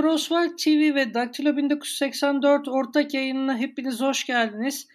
Sporosvar 0.00 0.48
TV 0.48 0.94
ve 0.94 1.14
Daktilo 1.14 1.56
1984 1.56 2.68
ortak 2.68 3.14
yayınına 3.14 3.58
hepiniz 3.58 4.00
hoş 4.00 4.26
geldiniz. 4.26 4.88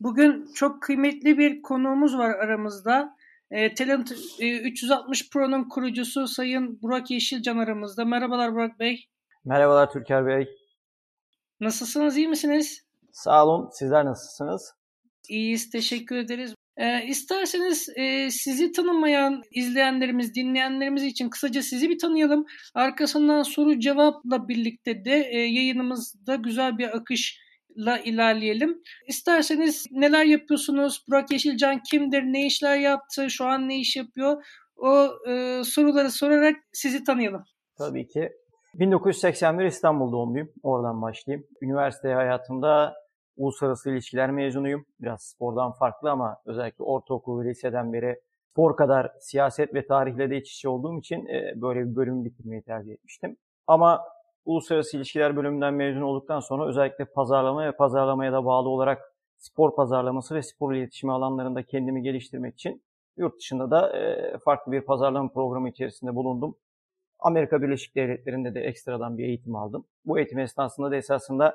Bugün 0.00 0.52
çok 0.54 0.82
kıymetli 0.82 1.38
bir 1.38 1.62
konuğumuz 1.62 2.18
var 2.18 2.30
aramızda. 2.30 3.16
E, 3.50 3.74
Talent 3.74 4.12
e, 4.38 4.60
360 4.60 5.30
Pro'nun 5.30 5.68
kurucusu 5.68 6.28
Sayın 6.28 6.82
Burak 6.82 7.10
Yeşilcan 7.10 7.58
aramızda. 7.58 8.04
Merhabalar 8.04 8.54
Burak 8.54 8.78
Bey. 8.78 9.08
Merhabalar 9.44 9.90
Türker 9.90 10.26
Bey. 10.26 10.48
Nasılsınız, 11.60 12.16
iyi 12.16 12.28
misiniz? 12.28 12.86
Sağ 13.12 13.46
olun, 13.46 13.70
sizler 13.72 14.04
nasılsınız? 14.04 14.74
İyiyiz, 15.28 15.70
teşekkür 15.70 16.16
ederiz. 16.16 16.54
E, 16.76 17.04
isterseniz 17.06 17.88
e, 17.96 18.30
sizi 18.30 18.72
tanımayan 18.72 19.42
izleyenlerimiz, 19.50 20.34
dinleyenlerimiz 20.34 21.02
için 21.04 21.30
kısaca 21.30 21.62
sizi 21.62 21.90
bir 21.90 21.98
tanıyalım. 21.98 22.46
Arkasından 22.74 23.42
soru 23.42 23.78
cevapla 23.78 24.48
birlikte 24.48 25.04
de 25.04 25.28
e, 25.30 25.38
yayınımızda 25.38 26.34
güzel 26.34 26.78
bir 26.78 26.96
akışla 26.96 27.98
ilerleyelim. 28.04 28.82
İsterseniz 29.08 29.86
neler 29.90 30.24
yapıyorsunuz? 30.24 31.04
Burak 31.08 31.32
Yeşilcan 31.32 31.82
kimdir? 31.90 32.22
Ne 32.22 32.46
işler 32.46 32.76
yaptı? 32.76 33.30
Şu 33.30 33.44
an 33.44 33.68
ne 33.68 33.78
iş 33.78 33.96
yapıyor? 33.96 34.44
O 34.76 35.10
e, 35.28 35.64
soruları 35.64 36.10
sorarak 36.10 36.56
sizi 36.72 37.04
tanıyalım. 37.04 37.44
Tabii 37.78 38.08
ki. 38.08 38.32
1981 38.74 39.64
İstanbul 39.64 40.12
doğumluyum. 40.12 40.48
Oradan 40.62 41.02
başlayayım. 41.02 41.46
Üniversite 41.62 42.08
hayatımda 42.08 42.94
uluslararası 43.36 43.90
ilişkiler 43.90 44.30
mezunuyum. 44.30 44.86
Biraz 45.00 45.22
spordan 45.22 45.72
farklı 45.72 46.10
ama 46.10 46.36
özellikle 46.44 46.84
ortaokul 46.84 47.44
ve 47.44 47.48
liseden 47.48 47.92
beri 47.92 48.20
spor 48.52 48.76
kadar 48.76 49.12
siyaset 49.20 49.74
ve 49.74 49.86
tarihle 49.86 50.30
de 50.30 50.36
iç 50.36 50.52
içe 50.52 50.68
olduğum 50.68 50.98
için 50.98 51.26
e, 51.26 51.52
böyle 51.56 51.80
bir 51.80 51.96
bölüm 51.96 52.24
bitirmeyi 52.24 52.62
tercih 52.62 52.92
etmiştim. 52.92 53.36
Ama 53.66 54.04
uluslararası 54.44 54.96
ilişkiler 54.96 55.36
bölümünden 55.36 55.74
mezun 55.74 56.02
olduktan 56.02 56.40
sonra 56.40 56.68
özellikle 56.68 57.04
pazarlama 57.04 57.66
ve 57.66 57.72
pazarlamaya 57.72 58.32
da 58.32 58.44
bağlı 58.44 58.68
olarak 58.68 59.12
spor 59.38 59.74
pazarlaması 59.74 60.34
ve 60.34 60.42
spor 60.42 60.74
iletişimi 60.74 61.12
alanlarında 61.12 61.62
kendimi 61.62 62.02
geliştirmek 62.02 62.54
için 62.54 62.82
yurt 63.16 63.38
dışında 63.38 63.70
da 63.70 63.98
e, 63.98 64.38
farklı 64.38 64.72
bir 64.72 64.80
pazarlama 64.80 65.28
programı 65.28 65.68
içerisinde 65.68 66.14
bulundum. 66.14 66.56
Amerika 67.18 67.62
Birleşik 67.62 67.96
Devletleri'nde 67.96 68.54
de 68.54 68.60
ekstradan 68.60 69.18
bir 69.18 69.24
eğitim 69.24 69.56
aldım. 69.56 69.84
Bu 70.04 70.18
eğitim 70.18 70.38
esnasında 70.38 70.90
da 70.90 70.96
esasında 70.96 71.54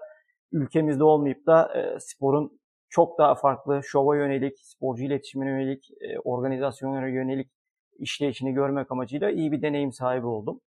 ülkemizde 0.51 1.03
olmayıp 1.03 1.45
da 1.47 1.73
e, 1.77 1.99
sporun 1.99 2.59
çok 2.89 3.17
daha 3.17 3.35
farklı 3.35 3.81
şova 3.83 4.15
yönelik, 4.15 4.59
sporcu 4.61 5.03
iletişimine 5.03 5.49
yönelik, 5.49 5.91
e, 6.01 6.19
organizasyonlara 6.19 7.09
yönelik 7.09 7.51
işleyişini 7.99 8.53
görmek 8.53 8.91
amacıyla 8.91 9.29
iyi 9.29 9.51
bir 9.51 9.61
deneyim 9.61 9.91
sahibi 9.91 10.25
oldum. 10.27 10.61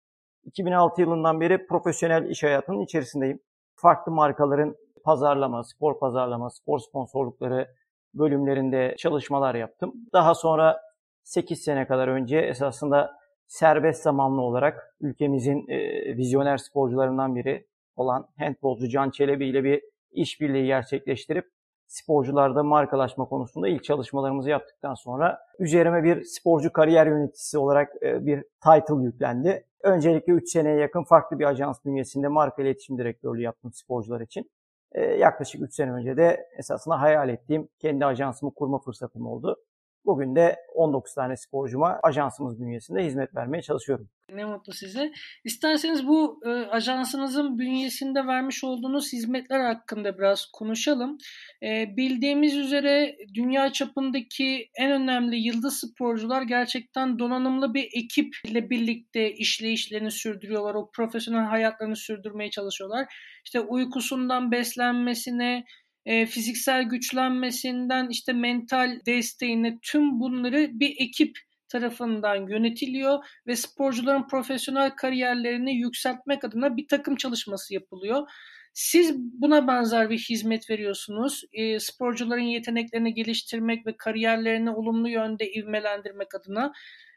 2006 0.44 1.00
yılından 1.00 1.40
beri 1.40 1.66
profesyonel 1.66 2.30
iş 2.30 2.42
hayatının 2.42 2.80
içerisindeyim. 2.80 3.40
Farklı 3.74 4.12
markaların 4.12 4.76
pazarlama, 5.04 5.64
spor 5.64 5.98
pazarlama, 5.98 6.50
spor 6.50 6.78
sponsorlukları 6.78 7.68
bölümlerinde 8.14 8.94
çalışmalar 8.98 9.54
yaptım. 9.54 9.94
Daha 10.12 10.34
sonra 10.34 10.80
8 11.22 11.62
sene 11.62 11.86
kadar 11.86 12.08
önce 12.08 12.38
esasında 12.38 13.16
serbest 13.46 14.02
zamanlı 14.02 14.40
olarak 14.40 14.96
ülkemizin 15.00 15.68
e, 15.68 15.78
vizyoner 16.16 16.56
sporcularından 16.56 17.36
biri 17.36 17.66
olan 17.96 18.28
handbolcu 18.38 18.88
Can 18.88 19.10
Çelebi 19.10 19.46
ile 19.46 19.64
bir 19.64 19.82
işbirliği 20.10 20.66
gerçekleştirip 20.66 21.50
sporcularda 21.86 22.62
markalaşma 22.62 23.24
konusunda 23.24 23.68
ilk 23.68 23.84
çalışmalarımızı 23.84 24.50
yaptıktan 24.50 24.94
sonra 24.94 25.38
üzerime 25.58 26.04
bir 26.04 26.24
sporcu 26.24 26.72
kariyer 26.72 27.06
yöneticisi 27.06 27.58
olarak 27.58 28.02
e, 28.02 28.26
bir 28.26 28.42
title 28.42 29.04
yüklendi. 29.04 29.64
Öncelikle 29.82 30.32
3 30.32 30.48
seneye 30.50 30.76
yakın 30.76 31.04
farklı 31.04 31.38
bir 31.38 31.44
ajans 31.44 31.84
bünyesinde 31.84 32.28
marka 32.28 32.62
iletişim 32.62 32.98
direktörlüğü 32.98 33.42
yaptım 33.42 33.72
sporcular 33.72 34.20
için. 34.20 34.50
E, 34.92 35.00
yaklaşık 35.00 35.62
3 35.62 35.74
sene 35.74 35.92
önce 35.92 36.16
de 36.16 36.46
esasında 36.58 37.00
hayal 37.00 37.28
ettiğim 37.28 37.68
kendi 37.78 38.06
ajansımı 38.06 38.54
kurma 38.54 38.78
fırsatım 38.78 39.26
oldu. 39.26 39.56
Bugün 40.06 40.36
de 40.36 40.56
19 40.74 41.14
tane 41.14 41.36
sporcuma 41.36 42.00
ajansımız 42.02 42.60
bünyesinde 42.60 43.04
hizmet 43.04 43.34
vermeye 43.34 43.62
çalışıyorum. 43.62 44.08
Ne 44.32 44.44
mutlu 44.44 44.72
size. 44.72 45.12
İsterseniz 45.44 46.06
bu 46.06 46.40
e, 46.46 46.48
ajansınızın 46.50 47.58
bünyesinde 47.58 48.26
vermiş 48.26 48.64
olduğunuz 48.64 49.12
hizmetler 49.12 49.60
hakkında 49.60 50.18
biraz 50.18 50.46
konuşalım. 50.46 51.18
E, 51.62 51.96
bildiğimiz 51.96 52.56
üzere 52.56 53.16
dünya 53.34 53.72
çapındaki 53.72 54.70
en 54.78 54.92
önemli 54.92 55.36
yıldız 55.36 55.80
sporcular 55.80 56.42
gerçekten 56.42 57.18
donanımlı 57.18 57.74
bir 57.74 57.88
ekip 57.92 58.34
ile 58.44 58.70
birlikte 58.70 59.32
işleyişlerini 59.32 60.10
sürdürüyorlar. 60.10 60.74
O 60.74 60.90
profesyonel 60.90 61.44
hayatlarını 61.44 61.96
sürdürmeye 61.96 62.50
çalışıyorlar. 62.50 63.14
İşte 63.44 63.60
uykusundan 63.60 64.52
beslenmesine, 64.52 65.64
e, 66.06 66.26
fiziksel 66.26 66.82
güçlenmesinden 66.82 68.08
işte 68.08 68.32
mental 68.32 69.00
desteğine 69.06 69.78
tüm 69.82 70.20
bunları 70.20 70.70
bir 70.72 70.94
ekip 70.98 71.38
tarafından 71.68 72.48
yönetiliyor 72.48 73.24
ve 73.46 73.56
sporcuların 73.56 74.28
profesyonel 74.28 74.90
kariyerlerini 74.90 75.76
yükseltmek 75.76 76.44
adına 76.44 76.76
bir 76.76 76.88
takım 76.88 77.16
çalışması 77.16 77.74
yapılıyor. 77.74 78.28
Siz 78.74 79.14
buna 79.16 79.66
benzer 79.66 80.10
bir 80.10 80.18
hizmet 80.18 80.70
veriyorsunuz. 80.70 81.44
E, 81.52 81.80
sporcuların 81.80 82.40
yeteneklerini 82.40 83.14
geliştirmek 83.14 83.86
ve 83.86 83.96
kariyerlerini 83.96 84.70
olumlu 84.70 85.08
yönde 85.08 85.52
ivmelendirmek 85.52 86.34
adına. 86.34 86.72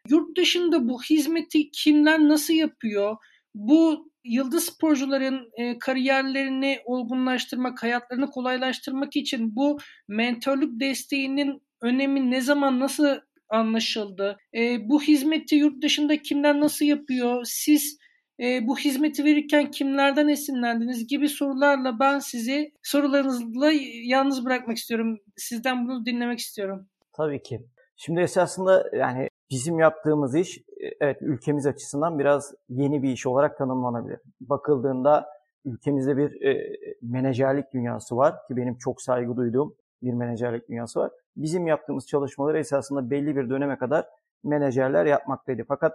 Yurt 0.09 0.37
dışında 0.37 0.87
bu 0.87 1.01
hizmeti 1.03 1.71
kimler 1.71 2.19
nasıl 2.19 2.53
yapıyor? 2.53 3.17
Bu 3.55 4.08
yıldız 4.23 4.63
sporcuların 4.63 5.51
e, 5.57 5.79
kariyerlerini 5.79 6.79
olgunlaştırmak, 6.85 7.83
hayatlarını 7.83 8.29
kolaylaştırmak 8.31 9.15
için 9.15 9.55
bu 9.55 9.77
mentorluk 10.07 10.79
desteğinin 10.79 11.61
önemi 11.81 12.31
ne 12.31 12.41
zaman 12.41 12.79
nasıl 12.79 13.07
anlaşıldı? 13.49 14.37
E, 14.57 14.89
bu 14.89 15.01
hizmeti 15.01 15.55
yurt 15.55 15.83
dışında 15.83 16.21
kimler 16.21 16.59
nasıl 16.59 16.85
yapıyor? 16.85 17.41
Siz 17.45 17.97
e, 18.39 18.67
bu 18.67 18.77
hizmeti 18.77 19.25
verirken 19.25 19.71
kimlerden 19.71 20.27
esinlendiniz 20.27 21.07
gibi 21.07 21.29
sorularla 21.29 21.99
ben 21.99 22.19
sizi 22.19 22.71
sorularınızla 22.83 23.71
yalnız 24.03 24.45
bırakmak 24.45 24.77
istiyorum. 24.77 25.17
Sizden 25.37 25.87
bunu 25.87 26.05
dinlemek 26.05 26.39
istiyorum. 26.39 26.87
Tabii 27.13 27.43
ki. 27.43 27.59
Şimdi 27.95 28.21
esasında 28.21 28.89
yani 28.93 29.29
bizim 29.51 29.79
yaptığımız 29.79 30.35
iş 30.35 30.59
evet 30.99 31.17
ülkemiz 31.21 31.65
açısından 31.65 32.19
biraz 32.19 32.53
yeni 32.69 33.03
bir 33.03 33.09
iş 33.09 33.27
olarak 33.27 33.57
tanımlanabilir. 33.57 34.19
Bakıldığında 34.41 35.29
ülkemizde 35.65 36.17
bir 36.17 36.41
e, 36.41 36.77
menajerlik 37.01 37.73
dünyası 37.73 38.17
var 38.17 38.35
ki 38.47 38.57
benim 38.57 38.77
çok 38.77 39.01
saygı 39.01 39.35
duyduğum 39.35 39.75
bir 40.01 40.13
menajerlik 40.13 40.69
dünyası 40.69 40.99
var. 40.99 41.11
Bizim 41.35 41.67
yaptığımız 41.67 42.07
çalışmaları 42.07 42.59
esasında 42.59 43.09
belli 43.09 43.35
bir 43.35 43.49
döneme 43.49 43.77
kadar 43.77 44.05
menajerler 44.43 45.05
yapmaktaydı. 45.05 45.63
Fakat 45.67 45.93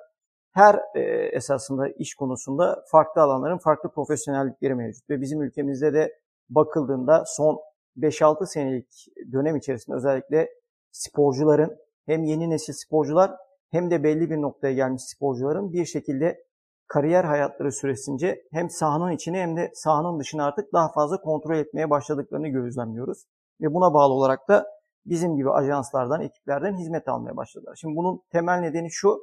her 0.53 0.81
e, 0.95 1.01
esasında 1.33 1.89
iş 1.89 2.15
konusunda 2.15 2.85
farklı 2.91 3.23
alanların 3.23 3.59
farklı 3.59 3.91
profesyonellikleri 3.91 4.75
mevcut. 4.75 5.11
Ve 5.11 5.21
bizim 5.21 5.43
ülkemizde 5.43 5.95
de 5.95 6.19
bakıldığında 6.51 7.25
son 7.27 7.61
5-6 7.97 8.47
senelik 8.47 9.07
dönem 9.33 9.57
içerisinde 9.57 9.97
özellikle 9.97 10.49
sporcuların 10.91 11.77
hem 12.07 12.23
yeni 12.23 12.51
nesil 12.51 12.73
sporcular 12.73 13.31
hem 13.75 13.91
de 13.91 14.05
belli 14.05 14.31
bir 14.31 14.43
noktaya 14.43 14.75
gelmiş 14.75 15.03
sporcuların 15.03 15.73
bir 15.73 15.85
şekilde 15.85 16.45
kariyer 16.87 17.25
hayatları 17.25 17.73
süresince 17.73 18.43
hem 18.53 18.71
sahanın 18.71 19.11
içini 19.11 19.39
hem 19.39 19.57
de 19.57 19.71
sahanın 19.75 20.21
dışını 20.21 20.45
artık 20.45 20.73
daha 20.73 20.93
fazla 20.93 21.21
kontrol 21.21 21.57
etmeye 21.57 21.91
başladıklarını 21.91 22.49
gözlemliyoruz. 22.49 23.25
Ve 23.61 23.75
buna 23.75 23.95
bağlı 23.95 24.15
olarak 24.15 24.49
da 24.49 24.67
bizim 25.07 25.37
gibi 25.37 25.51
ajanslardan, 25.51 26.21
ekiplerden 26.21 26.77
hizmet 26.77 27.09
almaya 27.09 27.37
başladılar. 27.37 27.77
Şimdi 27.81 27.97
bunun 27.97 28.23
temel 28.33 28.59
nedeni 28.59 28.91
şu, 28.91 29.19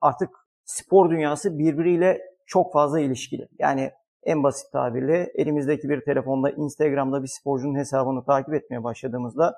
artık 0.00 0.30
spor 0.64 1.10
dünyası 1.10 1.58
birbiriyle 1.58 2.20
çok 2.46 2.72
fazla 2.72 3.00
ilişkili. 3.00 3.48
Yani 3.58 3.90
en 4.22 4.42
basit 4.42 4.72
tabirle 4.72 5.32
elimizdeki 5.34 5.88
bir 5.88 6.04
telefonda 6.04 6.50
Instagram'da 6.50 7.22
bir 7.22 7.28
sporcunun 7.40 7.78
hesabını 7.78 8.24
takip 8.24 8.54
etmeye 8.54 8.84
başladığımızda 8.84 9.54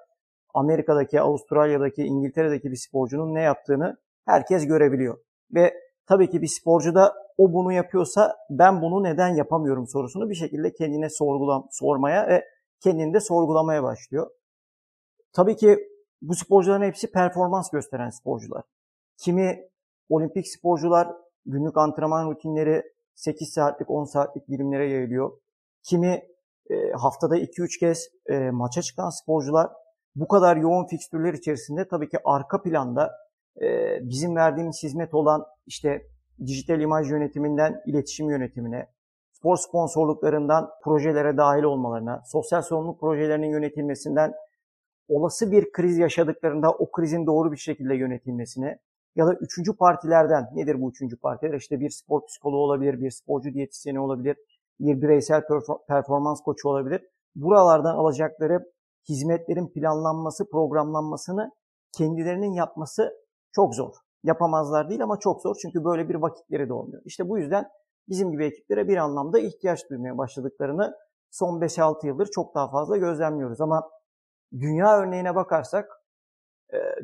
Amerika'daki, 0.54 1.20
Avustralya'daki, 1.20 2.02
İngiltere'deki 2.02 2.70
bir 2.70 2.76
sporcunun 2.76 3.34
ne 3.34 3.40
yaptığını 3.40 3.96
herkes 4.28 4.66
görebiliyor. 4.66 5.18
Ve 5.54 5.74
tabii 6.06 6.30
ki 6.30 6.42
bir 6.42 6.46
sporcu 6.46 6.94
da 6.94 7.14
o 7.38 7.52
bunu 7.52 7.72
yapıyorsa 7.72 8.36
ben 8.50 8.82
bunu 8.82 9.02
neden 9.02 9.28
yapamıyorum 9.28 9.86
sorusunu 9.86 10.30
bir 10.30 10.34
şekilde 10.34 10.72
kendine 10.72 11.10
sorgulam 11.10 11.68
sormaya 11.70 12.28
ve 12.28 12.44
kendini 12.80 13.14
de 13.14 13.20
sorgulamaya 13.20 13.82
başlıyor. 13.82 14.30
Tabii 15.32 15.56
ki 15.56 15.78
bu 16.22 16.34
sporcuların 16.34 16.82
hepsi 16.82 17.12
performans 17.12 17.70
gösteren 17.70 18.10
sporcular. 18.10 18.62
Kimi 19.16 19.68
olimpik 20.08 20.48
sporcular 20.48 21.08
günlük 21.46 21.76
antrenman 21.76 22.30
rutinleri 22.30 22.82
8 23.14 23.52
saatlik 23.52 23.90
10 23.90 24.04
saatlik 24.04 24.48
dilimlere 24.48 24.90
yayılıyor. 24.90 25.32
Kimi 25.82 26.22
e, 26.70 26.90
haftada 26.92 27.38
2-3 27.38 27.78
kez 27.80 28.08
e, 28.26 28.50
maça 28.50 28.82
çıkan 28.82 29.10
sporcular 29.10 29.68
bu 30.16 30.28
kadar 30.28 30.56
yoğun 30.56 30.86
fikstürler 30.86 31.34
içerisinde 31.34 31.88
tabii 31.88 32.08
ki 32.08 32.18
arka 32.24 32.62
planda 32.62 33.27
bizim 34.00 34.36
verdiğimiz 34.36 34.82
hizmet 34.82 35.14
olan 35.14 35.44
işte 35.66 36.02
dijital 36.46 36.80
imaj 36.80 37.10
yönetiminden 37.10 37.82
iletişim 37.86 38.30
yönetimine, 38.30 38.86
spor 39.32 39.56
sponsorluklarından 39.56 40.70
projelere 40.84 41.36
dahil 41.36 41.62
olmalarına, 41.62 42.22
sosyal 42.26 42.62
sorumluluk 42.62 43.00
projelerinin 43.00 43.50
yönetilmesinden 43.50 44.34
olası 45.08 45.50
bir 45.50 45.72
kriz 45.72 45.98
yaşadıklarında 45.98 46.72
o 46.72 46.90
krizin 46.90 47.26
doğru 47.26 47.52
bir 47.52 47.56
şekilde 47.56 47.94
yönetilmesine 47.94 48.78
ya 49.16 49.26
da 49.26 49.34
üçüncü 49.34 49.76
partilerden 49.76 50.48
nedir 50.54 50.80
bu 50.80 50.90
üçüncü 50.90 51.16
partiler? 51.16 51.54
İşte 51.54 51.80
bir 51.80 51.90
spor 51.90 52.26
psikoloğu 52.26 52.60
olabilir, 52.60 53.00
bir 53.00 53.10
sporcu 53.10 53.54
diyetisyeni 53.54 54.00
olabilir, 54.00 54.36
bir 54.80 55.02
bireysel 55.02 55.42
performans 55.88 56.42
koçu 56.42 56.68
olabilir. 56.68 57.02
Buralardan 57.34 57.94
alacakları 57.94 58.72
hizmetlerin 59.08 59.68
planlanması, 59.68 60.50
programlanmasını 60.50 61.50
kendilerinin 61.96 62.52
yapması 62.52 63.12
çok 63.58 63.74
zor. 63.74 63.94
Yapamazlar 64.24 64.88
değil 64.88 65.02
ama 65.02 65.18
çok 65.18 65.42
zor 65.42 65.56
çünkü 65.62 65.84
böyle 65.84 66.08
bir 66.08 66.14
vakitleri 66.14 66.68
de 66.68 66.72
olmuyor. 66.72 67.02
İşte 67.04 67.28
bu 67.28 67.38
yüzden 67.38 67.68
bizim 68.08 68.30
gibi 68.30 68.44
ekiplere 68.44 68.88
bir 68.88 68.96
anlamda 68.96 69.38
ihtiyaç 69.38 69.90
duymaya 69.90 70.18
başladıklarını 70.18 70.94
son 71.30 71.60
5-6 71.60 72.06
yıldır 72.06 72.26
çok 72.26 72.54
daha 72.54 72.70
fazla 72.70 72.96
gözlemliyoruz. 72.96 73.60
Ama 73.60 73.90
dünya 74.52 74.98
örneğine 74.98 75.34
bakarsak 75.34 76.02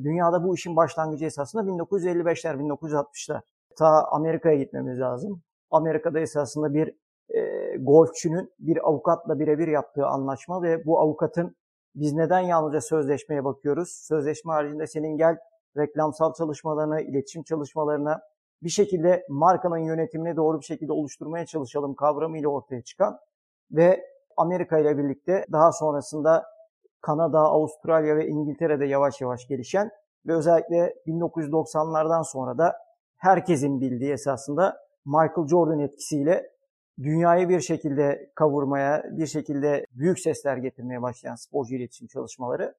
dünyada 0.02 0.44
bu 0.44 0.54
işin 0.54 0.76
başlangıcı 0.76 1.24
esasında 1.24 1.62
1955'ler, 1.62 2.56
1960'lar. 2.56 3.40
Ta 3.78 4.08
Amerika'ya 4.10 4.56
gitmemiz 4.56 5.00
lazım. 5.00 5.42
Amerika'da 5.70 6.20
esasında 6.20 6.74
bir 6.74 6.94
e, 7.28 7.76
golfçünün 7.76 8.52
bir 8.58 8.88
avukatla 8.88 9.38
birebir 9.38 9.68
yaptığı 9.68 10.06
anlaşma 10.06 10.62
ve 10.62 10.86
bu 10.86 11.00
avukatın 11.00 11.56
biz 11.94 12.12
neden 12.12 12.40
yalnızca 12.40 12.80
sözleşmeye 12.80 13.44
bakıyoruz? 13.44 13.88
Sözleşme 13.88 14.52
haricinde 14.52 14.86
senin 14.86 15.16
gel 15.16 15.38
reklamsal 15.76 16.34
çalışmalarına, 16.34 17.00
iletişim 17.00 17.42
çalışmalarına 17.42 18.20
bir 18.62 18.68
şekilde 18.68 19.26
markanın 19.28 19.78
yönetimini 19.78 20.36
doğru 20.36 20.60
bir 20.60 20.64
şekilde 20.64 20.92
oluşturmaya 20.92 21.46
çalışalım 21.46 21.94
kavramıyla 21.94 22.48
ortaya 22.48 22.82
çıkan 22.82 23.18
ve 23.70 24.04
Amerika 24.36 24.78
ile 24.78 24.98
birlikte 24.98 25.46
daha 25.52 25.72
sonrasında 25.72 26.44
Kanada, 27.00 27.38
Avustralya 27.38 28.16
ve 28.16 28.28
İngiltere'de 28.28 28.86
yavaş 28.86 29.20
yavaş 29.20 29.46
gelişen 29.48 29.90
ve 30.26 30.34
özellikle 30.34 30.94
1990'lardan 31.06 32.24
sonra 32.32 32.58
da 32.58 32.76
herkesin 33.16 33.80
bildiği 33.80 34.12
esasında 34.12 34.76
Michael 35.04 35.48
Jordan 35.48 35.78
etkisiyle 35.78 36.50
dünyayı 37.02 37.48
bir 37.48 37.60
şekilde 37.60 38.30
kavurmaya, 38.34 39.02
bir 39.10 39.26
şekilde 39.26 39.86
büyük 39.92 40.18
sesler 40.18 40.56
getirmeye 40.56 41.02
başlayan 41.02 41.34
sporcu 41.34 41.74
iletişim 41.74 42.06
çalışmaları 42.08 42.74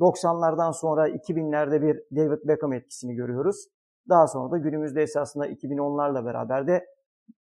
90'lardan 0.00 0.72
sonra 0.72 1.08
2000'lerde 1.08 1.82
bir 1.82 2.16
David 2.16 2.48
Beckham 2.48 2.72
etkisini 2.72 3.14
görüyoruz. 3.14 3.66
Daha 4.08 4.26
sonra 4.26 4.50
da 4.50 4.58
günümüzde 4.58 5.02
esasında 5.02 5.48
2010'larla 5.48 6.24
beraber 6.24 6.66
de 6.66 6.86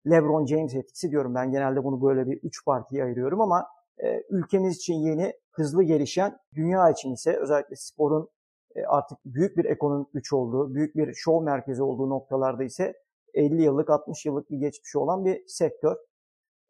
LeBron 0.09 0.45
James 0.45 0.75
etkisi 0.75 1.11
diyorum. 1.11 1.35
Ben 1.35 1.51
genelde 1.51 1.83
bunu 1.83 2.01
böyle 2.01 2.25
bir 2.25 2.39
üç 2.43 2.65
partiye 2.65 3.03
ayırıyorum 3.03 3.41
ama 3.41 3.67
e, 4.03 4.23
ülkemiz 4.29 4.75
için 4.77 4.93
yeni, 4.93 5.33
hızlı 5.51 5.83
gelişen, 5.83 6.37
dünya 6.55 6.89
için 6.89 7.13
ise 7.13 7.37
özellikle 7.37 7.75
sporun 7.75 8.29
e, 8.75 8.85
artık 8.85 9.17
büyük 9.25 9.57
bir 9.57 9.65
ekonomik 9.65 10.13
güç 10.13 10.33
olduğu, 10.33 10.75
büyük 10.75 10.95
bir 10.95 11.13
şov 11.13 11.43
merkezi 11.43 11.83
olduğu 11.83 12.09
noktalarda 12.09 12.63
ise 12.63 12.93
50 13.33 13.63
yıllık, 13.63 13.89
60 13.89 14.25
yıllık 14.25 14.49
bir 14.49 14.57
geçmişi 14.57 14.97
olan 14.97 15.25
bir 15.25 15.43
sektör. 15.47 15.95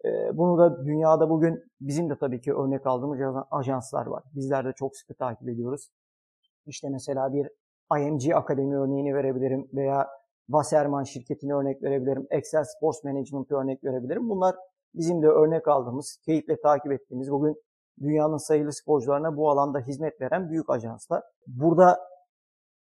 E, 0.05 0.37
bunu 0.37 0.57
da 0.57 0.85
dünyada 0.85 1.29
bugün 1.29 1.63
bizim 1.81 2.09
de 2.09 2.17
tabii 2.17 2.41
ki 2.41 2.53
örnek 2.53 2.87
aldığımız 2.87 3.45
ajanslar 3.51 4.05
var. 4.05 4.23
Bizler 4.35 4.65
de 4.65 4.73
çok 4.75 4.95
sıkı 4.95 5.13
takip 5.13 5.49
ediyoruz. 5.49 5.89
İşte 6.65 6.89
mesela 6.89 7.33
bir 7.33 7.49
IMG 7.97 8.35
Akademi 8.35 8.77
örneğini 8.77 9.15
verebilirim 9.15 9.69
veya 9.73 10.07
Wasserman 10.45 11.03
şirketine 11.03 11.53
örnek 11.53 11.83
verebilirim. 11.83 12.27
Excel 12.29 12.63
Sports 12.63 13.03
Management 13.03 13.51
örnek 13.51 13.83
verebilirim. 13.83 14.29
Bunlar 14.29 14.55
bizim 14.93 15.21
de 15.21 15.27
örnek 15.27 15.67
aldığımız, 15.67 16.17
keyifle 16.25 16.61
takip 16.61 16.91
ettiğimiz, 16.91 17.31
bugün 17.31 17.55
dünyanın 18.01 18.37
sayılı 18.37 18.73
sporcularına 18.73 19.37
bu 19.37 19.49
alanda 19.49 19.79
hizmet 19.79 20.21
veren 20.21 20.49
büyük 20.49 20.69
ajanslar. 20.69 21.23
Burada 21.47 21.99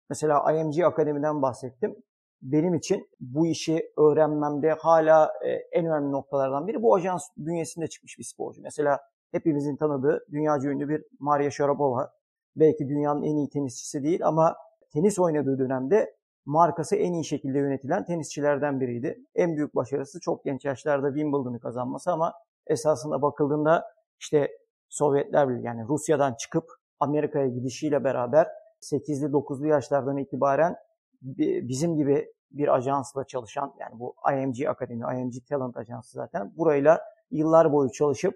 mesela 0.10 0.52
IMG 0.52 0.80
Akademi'den 0.84 1.42
bahsettim. 1.42 1.96
Benim 2.42 2.74
için 2.74 3.10
bu 3.20 3.48
işi 3.48 3.92
öğrenmemde 3.98 4.72
hala 4.72 5.32
e, 5.46 5.50
en 5.50 5.86
önemli 5.86 6.12
noktalardan 6.12 6.68
biri 6.68 6.82
bu 6.82 6.96
ajans 6.96 7.24
bünyesinde 7.38 7.88
çıkmış 7.88 8.20
bir 8.20 8.24
sporcu. 8.24 8.62
Mesela 8.62 9.00
hepimizin 9.32 9.76
tanıdığı 9.76 10.26
dünyaca 10.32 10.70
ünlü 10.70 10.90
bir 10.90 11.04
Maria 11.20 11.50
Sharapova. 11.50 12.12
Belki 12.56 12.90
dünyanın 12.90 13.24
en 13.24 13.36
iyi 13.36 13.50
tenisçisi 13.50 14.04
değil 14.04 14.28
ama 14.28 14.56
tenis 14.94 15.20
oynadığı 15.20 15.60
dönemde 15.60 16.16
markası 16.46 16.96
en 16.96 17.14
iyi 17.14 17.26
şekilde 17.26 17.58
yönetilen 17.58 18.06
tenisçilerden 18.06 18.80
biriydi. 18.80 19.20
En 19.36 19.56
büyük 19.56 19.76
başarısı 19.76 20.20
çok 20.20 20.46
genç 20.46 20.66
yaşlarda 20.66 21.08
Wimbledon'u 21.08 21.60
kazanması 21.60 22.12
ama 22.12 22.34
esasında 22.68 23.22
bakıldığında 23.22 23.86
işte 24.20 24.52
Sovyetler 24.90 25.50
Birliği 25.50 25.66
yani 25.66 25.88
Rusya'dan 25.88 26.34
çıkıp 26.34 26.64
Amerika'ya 27.00 27.48
gidişiyle 27.48 28.04
beraber 28.04 28.48
8'li 28.82 29.26
9'lu 29.26 29.68
yaşlardan 29.68 30.18
itibaren 30.18 30.76
bizim 31.22 31.96
gibi 31.96 32.34
bir 32.52 32.76
ajansla 32.76 33.24
çalışan 33.28 33.74
yani 33.80 34.00
bu 34.00 34.16
IMG 34.34 34.68
Akademi, 34.68 35.04
IMG 35.20 35.34
Talent 35.50 35.78
Ajansı 35.78 36.12
zaten 36.12 36.54
burayla 36.58 37.02
yıllar 37.32 37.74
boyu 37.74 37.92
çalışıp 37.92 38.36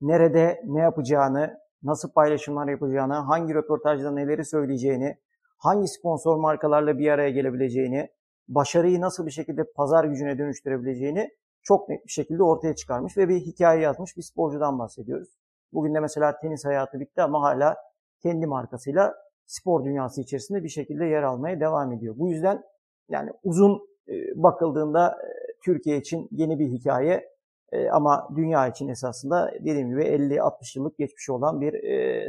nerede 0.00 0.62
ne 0.64 0.80
yapacağını, 0.80 1.58
nasıl 1.82 2.12
paylaşımlar 2.12 2.68
yapacağını, 2.68 3.14
hangi 3.14 3.54
röportajda 3.54 4.10
neleri 4.10 4.44
söyleyeceğini, 4.44 5.18
hangi 5.58 5.88
sponsor 5.88 6.36
markalarla 6.36 6.98
bir 6.98 7.10
araya 7.10 7.30
gelebileceğini, 7.30 8.08
başarıyı 8.48 9.00
nasıl 9.00 9.26
bir 9.26 9.30
şekilde 9.30 9.62
pazar 9.76 10.04
gücüne 10.04 10.38
dönüştürebileceğini 10.38 11.30
çok 11.62 11.88
net 11.88 12.06
bir 12.06 12.10
şekilde 12.10 12.42
ortaya 12.42 12.74
çıkarmış 12.74 13.16
ve 13.16 13.28
bir 13.28 13.40
hikaye 13.40 13.80
yazmış 13.80 14.16
bir 14.16 14.22
sporcudan 14.22 14.78
bahsediyoruz. 14.78 15.28
Bugün 15.72 15.94
de 15.94 16.00
mesela 16.00 16.38
tenis 16.38 16.64
hayatı 16.64 17.00
bitti 17.00 17.22
ama 17.22 17.42
hala 17.42 17.76
kendi 18.22 18.46
markasıyla 18.46 19.14
spor 19.52 19.84
dünyası 19.84 20.20
içerisinde 20.20 20.64
bir 20.64 20.68
şekilde 20.68 21.04
yer 21.04 21.22
almaya 21.22 21.60
devam 21.60 21.92
ediyor. 21.92 22.14
Bu 22.18 22.30
yüzden 22.30 22.62
yani 23.08 23.30
uzun 23.42 23.88
e, 24.08 24.12
bakıldığında 24.34 25.08
e, 25.08 25.28
Türkiye 25.64 25.96
için 25.96 26.28
yeni 26.30 26.58
bir 26.58 26.66
hikaye 26.66 27.28
e, 27.72 27.88
ama 27.88 28.28
dünya 28.36 28.68
için 28.68 28.88
esasında 28.88 29.52
dediğim 29.60 29.88
gibi 29.88 30.02
50-60 30.02 30.78
yıllık 30.78 30.98
geçmişi 30.98 31.32
olan 31.32 31.60
bir 31.60 31.72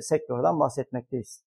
sektörden 0.01 0.59
bahsetmekteyiz. 0.59 1.43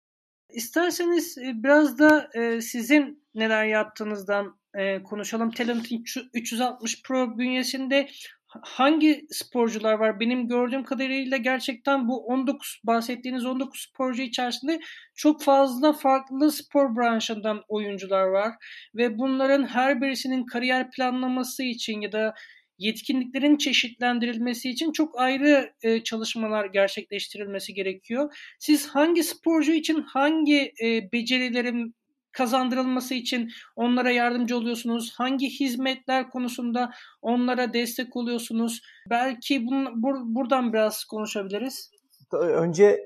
İsterseniz 0.51 1.37
biraz 1.37 1.99
da 1.99 2.31
sizin 2.61 3.27
neler 3.35 3.65
yaptığınızdan 3.65 4.59
konuşalım. 5.05 5.51
Talent 5.51 5.87
360 6.35 7.03
Pro 7.03 7.39
bünyesinde 7.39 8.09
hangi 8.49 9.27
sporcular 9.31 9.95
var? 9.95 10.21
Benim 10.21 10.49
gördüğüm 10.49 10.85
kadarıyla 10.85 11.37
gerçekten 11.37 12.09
bu 12.09 12.27
19 12.27 12.81
bahsettiğiniz 12.85 13.47
19 13.47 13.81
sporcu 13.81 14.23
içerisinde 14.23 14.81
çok 15.15 15.43
fazla 15.43 15.93
farklı 15.93 16.53
spor 16.53 16.97
branşından 16.97 17.63
oyuncular 17.69 18.27
var 18.27 18.53
ve 18.95 19.19
bunların 19.19 19.67
her 19.67 20.01
birisinin 20.01 20.47
kariyer 20.47 20.91
planlaması 20.91 21.63
için 21.63 22.01
ya 22.01 22.13
da 22.13 22.35
yetkinliklerin 22.79 23.57
çeşitlendirilmesi 23.57 24.71
için 24.71 24.93
çok 24.93 25.21
ayrı 25.21 25.73
e, 25.83 26.03
çalışmalar 26.03 26.65
gerçekleştirilmesi 26.65 27.75
gerekiyor. 27.75 28.37
Siz 28.59 28.89
hangi 28.89 29.23
sporcu 29.23 29.73
için 29.73 30.03
hangi 30.03 30.73
e, 30.83 31.13
becerilerin 31.13 31.95
kazandırılması 32.37 33.15
için 33.15 33.49
onlara 33.77 34.11
yardımcı 34.11 34.57
oluyorsunuz? 34.57 35.15
Hangi 35.19 35.61
hizmetler 35.61 36.31
konusunda 36.31 36.91
onlara 37.23 37.73
destek 37.73 38.17
oluyorsunuz? 38.17 38.83
Belki 39.11 39.67
bun, 39.67 40.03
bur, 40.03 40.15
buradan 40.25 40.73
biraz 40.73 41.05
konuşabiliriz. 41.05 41.91
Önce 42.33 43.01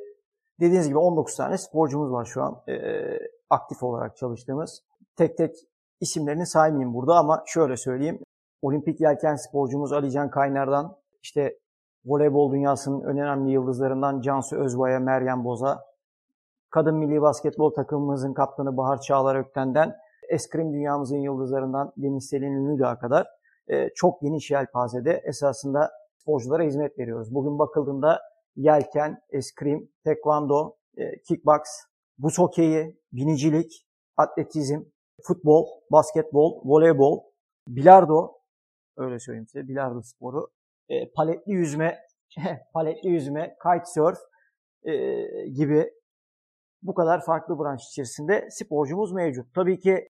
dediğiniz 0.60 0.88
gibi 0.88 0.98
19 0.98 1.36
tane 1.36 1.58
sporcumuz 1.58 2.12
var 2.12 2.24
şu 2.24 2.42
an 2.42 2.62
e, 2.68 2.74
aktif 3.50 3.82
olarak 3.82 4.16
çalıştığımız. 4.16 4.82
Tek 5.16 5.36
tek 5.36 5.54
isimlerini 6.00 6.46
saymayayım 6.46 6.94
burada 6.94 7.14
ama 7.14 7.42
şöyle 7.46 7.76
söyleyeyim. 7.76 8.18
Olimpik 8.62 9.00
yelken 9.00 9.36
sporcumuz 9.36 9.92
Alican 9.92 10.30
Kaynar'dan 10.30 10.96
işte 11.22 11.58
voleybol 12.04 12.52
dünyasının 12.52 13.02
önemli 13.02 13.52
yıldızlarından 13.52 14.20
Cansu 14.20 14.56
Özbay'a, 14.56 14.98
Meryem 14.98 15.44
Boz'a, 15.44 15.89
kadın 16.70 16.94
milli 16.94 17.22
basketbol 17.22 17.70
takımımızın 17.70 18.34
kaptanı 18.34 18.76
Bahar 18.76 19.00
Çağlar 19.00 19.36
Ökten'den 19.36 19.96
eskrim 20.28 20.72
dünyamızın 20.72 21.16
yıldızlarından 21.16 21.92
Deniz 21.96 22.28
Selin 22.28 22.52
Ünlüdağ'a 22.52 22.98
kadar 22.98 23.26
e, 23.68 23.88
çok 23.94 24.20
geniş 24.20 24.50
yelpazede 24.50 25.22
esasında 25.24 25.90
sporculara 26.16 26.62
hizmet 26.62 26.98
veriyoruz. 26.98 27.34
Bugün 27.34 27.58
bakıldığında 27.58 28.20
yelken, 28.56 29.22
eskrim, 29.30 29.90
tekvando, 30.04 30.76
e, 30.96 31.20
kickbox, 31.28 31.60
buz 32.18 32.38
hokeyi, 32.38 33.00
binicilik, 33.12 33.86
atletizm, 34.16 34.80
futbol, 35.22 35.66
basketbol, 35.90 36.60
voleybol, 36.64 37.20
bilardo, 37.68 38.40
Öyle 39.00 39.18
söyleyeyim 39.18 39.46
size. 39.46 39.68
Bilardo 39.68 40.02
sporu. 40.02 40.48
E, 40.88 41.10
paletli 41.10 41.52
yüzme, 41.52 41.98
paletli 42.72 43.08
yüzme, 43.08 43.56
kitesurf 43.62 44.18
e, 44.82 44.92
gibi 45.48 45.90
bu 46.82 46.94
kadar 46.94 47.24
farklı 47.24 47.58
branş 47.58 47.88
içerisinde 47.88 48.48
sporcumuz 48.50 49.12
mevcut. 49.12 49.54
Tabii 49.54 49.80
ki 49.80 50.08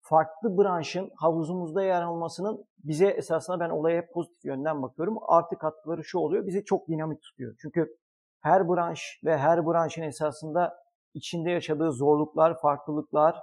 farklı 0.00 0.58
branşın 0.58 1.10
havuzumuzda 1.16 1.82
yer 1.82 2.02
almasının 2.02 2.64
bize 2.84 3.06
esasında 3.06 3.60
ben 3.60 3.70
olaya 3.70 3.96
hep 3.96 4.12
pozitif 4.12 4.44
yönden 4.44 4.82
bakıyorum. 4.82 5.18
Artı 5.28 5.58
katkıları 5.58 6.04
şu 6.04 6.18
oluyor, 6.18 6.46
bizi 6.46 6.64
çok 6.64 6.88
dinamik 6.88 7.22
tutuyor. 7.22 7.54
Çünkü 7.62 7.96
her 8.40 8.68
branş 8.68 9.20
ve 9.24 9.38
her 9.38 9.66
branşın 9.66 10.02
esasında 10.02 10.84
içinde 11.14 11.50
yaşadığı 11.50 11.92
zorluklar, 11.92 12.60
farklılıklar 12.60 13.36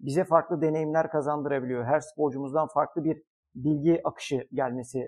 bize 0.00 0.24
farklı 0.24 0.62
deneyimler 0.62 1.10
kazandırabiliyor. 1.10 1.84
Her 1.84 2.00
sporcumuzdan 2.00 2.68
farklı 2.68 3.04
bir 3.04 3.22
bilgi 3.54 4.00
akışı 4.04 4.48
gelmesi 4.52 4.98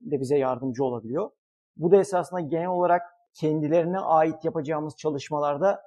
de 0.00 0.20
bize 0.20 0.38
yardımcı 0.38 0.84
olabiliyor. 0.84 1.30
Bu 1.76 1.90
da 1.90 1.96
esasında 1.96 2.40
genel 2.40 2.68
olarak 2.68 3.02
kendilerine 3.34 3.98
ait 3.98 4.44
yapacağımız 4.44 4.96
çalışmalarda 4.96 5.82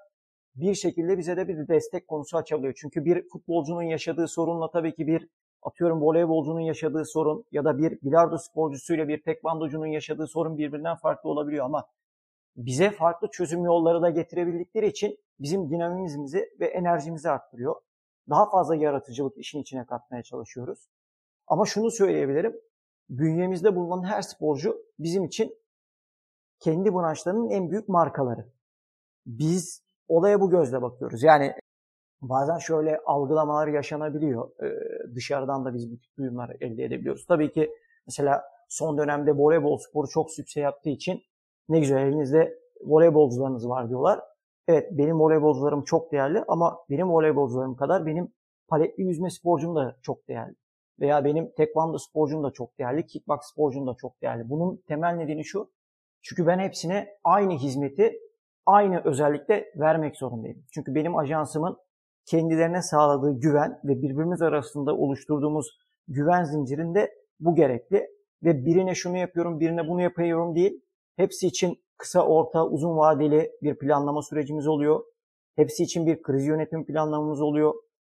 bir 0.56 0.76
şekilde 0.76 1.18
bize 1.18 1.38
de 1.38 1.48
bir 1.48 1.68
destek 1.68 2.08
konusu 2.08 2.38
açılıyor. 2.38 2.74
Çünkü 2.78 3.06
bir 3.06 3.28
futbolcunun 3.30 3.82
yaşadığı 3.84 4.28
sorunla 4.28 4.72
tabii 4.72 4.96
ki 4.96 5.08
bir 5.08 5.28
atıyorum 5.62 6.02
voleybolcunun 6.02 6.60
yaşadığı 6.60 7.06
sorun 7.06 7.46
ya 7.52 7.66
da 7.66 7.78
bir 7.78 8.02
bilardo 8.02 8.38
sporcusuyla 8.38 9.08
bir 9.08 9.22
tekvandocunun 9.22 9.86
yaşadığı 9.86 10.28
sorun 10.28 10.58
birbirinden 10.58 10.96
farklı 10.96 11.30
olabiliyor 11.30 11.66
ama 11.66 11.88
bize 12.56 12.92
farklı 12.92 13.28
çözüm 13.32 13.66
yolları 13.66 14.02
da 14.02 14.10
getirebildikleri 14.10 14.88
için 14.88 15.20
bizim 15.40 15.70
dinamizmimizi 15.70 16.50
ve 16.60 16.66
enerjimizi 16.66 17.30
arttırıyor. 17.30 17.76
Daha 18.30 18.50
fazla 18.50 18.76
yaratıcılık 18.76 19.38
işin 19.38 19.62
içine 19.62 19.86
katmaya 19.86 20.24
çalışıyoruz. 20.24 20.88
Ama 21.48 21.66
şunu 21.66 21.92
söyleyebilirim. 21.92 22.56
Bünyemizde 23.10 23.76
bulunan 23.76 24.04
her 24.04 24.22
sporcu 24.22 24.86
bizim 25.00 25.24
için 25.26 25.58
kendi 26.60 26.94
branşlarının 26.94 27.50
en 27.50 27.72
büyük 27.72 27.90
markaları. 27.90 28.52
Biz 29.26 29.84
olaya 30.12 30.42
bu 30.42 30.50
gözle 30.50 30.82
bakıyoruz. 30.82 31.24
Yani 31.24 31.54
bazen 32.22 32.58
şöyle 32.58 32.98
algılamalar 33.06 33.68
yaşanabiliyor. 33.68 34.52
Ee, 34.64 35.16
dışarıdan 35.16 35.66
da 35.66 35.74
biz 35.74 35.90
tip 35.90 36.18
duyumlar 36.18 36.56
elde 36.62 36.84
edebiliyoruz. 36.84 37.26
Tabii 37.26 37.52
ki 37.52 37.72
mesela 38.08 38.44
son 38.70 38.98
dönemde 38.98 39.32
voleybol 39.32 39.78
sporu 39.78 40.08
çok 40.08 40.32
sükse 40.32 40.60
yaptığı 40.62 40.90
için 40.90 41.22
ne 41.70 41.80
güzel 41.80 41.98
elinizde 41.98 42.60
voleybolcularınız 42.86 43.70
var 43.70 43.90
diyorlar. 43.90 44.20
Evet 44.68 44.88
benim 44.92 45.20
voleybolcularım 45.20 45.84
çok 45.84 46.12
değerli 46.12 46.44
ama 46.48 46.78
benim 46.90 47.10
voleybolcularım 47.10 47.76
kadar 47.76 48.06
benim 48.06 48.34
paletli 48.68 49.04
yüzme 49.04 49.30
sporcum 49.30 49.76
da 49.76 49.98
çok 50.02 50.28
değerli. 50.28 50.56
Veya 51.00 51.26
benim 51.26 51.52
tekvando 51.58 51.98
sporcum 51.98 52.44
da 52.44 52.52
çok 52.52 52.80
değerli, 52.80 53.06
kickbox 53.06 53.40
sporcum 53.52 53.88
da 53.88 53.94
çok 53.94 54.22
değerli. 54.22 54.50
Bunun 54.50 54.84
temel 54.88 55.16
nedeni 55.16 55.46
şu. 55.46 55.72
Çünkü 56.22 56.48
ben 56.48 56.60
hepsine 56.60 57.08
aynı 57.24 57.54
hizmeti 57.54 58.20
aynı 58.66 59.02
özellikle 59.06 59.66
vermek 59.76 60.18
zorundayım. 60.18 60.64
Çünkü 60.74 60.96
benim 60.96 61.18
ajansımın 61.18 61.78
kendilerine 62.26 62.82
sağladığı 62.82 63.40
güven 63.40 63.80
ve 63.84 64.02
birbirimiz 64.02 64.42
arasında 64.42 64.96
oluşturduğumuz 64.96 65.68
güven 66.08 66.44
zincirinde 66.44 67.12
bu 67.40 67.56
gerekli. 67.56 68.08
Ve 68.44 68.66
birine 68.66 68.96
şunu 68.96 69.18
yapıyorum, 69.18 69.60
birine 69.60 69.88
bunu 69.88 70.02
yapıyorum 70.02 70.56
değil. 70.56 70.82
Hepsi 71.18 71.48
için 71.48 71.84
kısa, 71.98 72.26
orta, 72.26 72.68
uzun 72.68 72.98
vadeli 72.98 73.52
bir 73.62 73.78
planlama 73.78 74.22
sürecimiz 74.22 74.68
oluyor. 74.68 75.04
Hepsi 75.56 75.84
için 75.84 76.08
bir 76.08 76.22
kriz 76.22 76.46
yönetim 76.46 76.86
planlamamız 76.86 77.42
oluyor. 77.42 77.74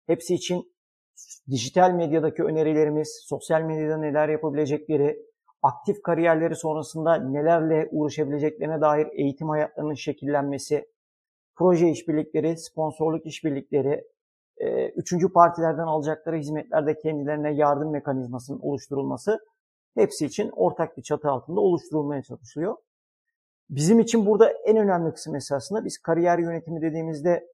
Hepsi 0.07 0.35
için 0.35 0.75
dijital 1.49 1.91
medyadaki 1.91 2.43
önerilerimiz, 2.43 3.23
sosyal 3.29 3.61
medyada 3.61 3.97
neler 3.97 4.29
yapabilecekleri, 4.29 5.17
aktif 5.65 6.03
kariyerleri 6.03 6.55
sonrasında 6.55 7.15
nelerle 7.15 7.89
uğraşabileceklerine 7.91 8.81
dair 8.81 9.07
eğitim 9.13 9.49
hayatlarının 9.49 9.93
şekillenmesi, 9.93 10.85
proje 11.55 11.89
işbirlikleri, 11.89 12.57
sponsorluk 12.57 13.25
işbirlikleri, 13.25 14.03
e, 14.57 14.89
üçüncü 14.89 15.33
partilerden 15.33 15.87
alacakları 15.87 16.37
hizmetlerde 16.37 16.97
kendilerine 16.97 17.53
yardım 17.53 17.91
mekanizmasının 17.91 18.59
oluşturulması 18.59 19.39
hepsi 19.95 20.25
için 20.25 20.51
ortak 20.55 20.97
bir 20.97 21.03
çatı 21.03 21.29
altında 21.29 21.61
oluşturulmaya 21.61 22.21
çalışılıyor. 22.21 22.75
Bizim 23.69 23.99
için 23.99 24.25
burada 24.25 24.49
en 24.49 24.77
önemli 24.77 25.13
kısım 25.13 25.35
esasında 25.35 25.85
biz 25.85 25.97
kariyer 25.97 26.39
yönetimi 26.39 26.81
dediğimizde 26.81 27.47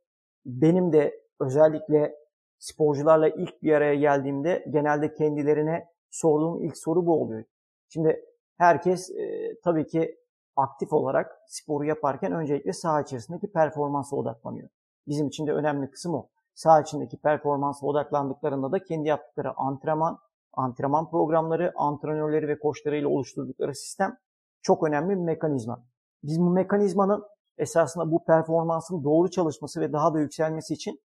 benim 0.46 0.94
de 0.94 1.22
özellikle 1.40 2.16
sporcularla 2.60 3.30
ilk 3.30 3.64
bir 3.64 3.74
araya 3.74 3.96
geldiğimde 3.96 4.66
genelde 4.70 5.14
kendilerine 5.14 5.86
sorduğum 6.10 6.64
ilk 6.64 6.78
soru 6.78 7.06
bu 7.06 7.22
oluyor. 7.22 7.44
Şimdi 7.94 8.26
herkes 8.58 9.10
e, 9.10 9.56
tabii 9.64 9.88
ki 9.88 10.18
aktif 10.56 10.94
olarak 10.94 11.32
sporu 11.48 11.86
yaparken 11.86 12.32
öncelikle 12.32 12.74
saha 12.74 13.02
içerisindeki 13.02 13.52
performansa 13.52 14.16
odaklanıyor. 14.16 14.70
Bizim 15.08 15.28
için 15.28 15.48
de 15.48 15.54
önemli 15.54 15.92
kısım 15.92 16.16
o. 16.16 16.28
Saha 16.54 16.82
içindeki 16.82 17.18
performansa 17.18 17.88
odaklandıklarında 17.88 18.72
da 18.72 18.84
kendi 18.84 19.08
yaptıkları 19.08 19.54
antrenman, 19.58 20.20
antrenman 20.54 21.10
programları, 21.10 21.74
antrenörleri 21.76 22.48
ve 22.48 22.60
koçlarıyla 22.60 23.10
oluşturdukları 23.10 23.76
sistem 23.76 24.18
çok 24.62 24.84
önemli 24.84 25.10
bir 25.10 25.24
mekanizma. 25.24 25.84
Biz 26.24 26.40
bu 26.40 26.50
mekanizmanın 26.50 27.24
esasında 27.58 28.12
bu 28.12 28.26
performansın 28.26 29.04
doğru 29.04 29.32
çalışması 29.32 29.82
ve 29.82 29.94
daha 29.94 30.14
da 30.14 30.20
yükselmesi 30.20 30.74
için 30.74 31.02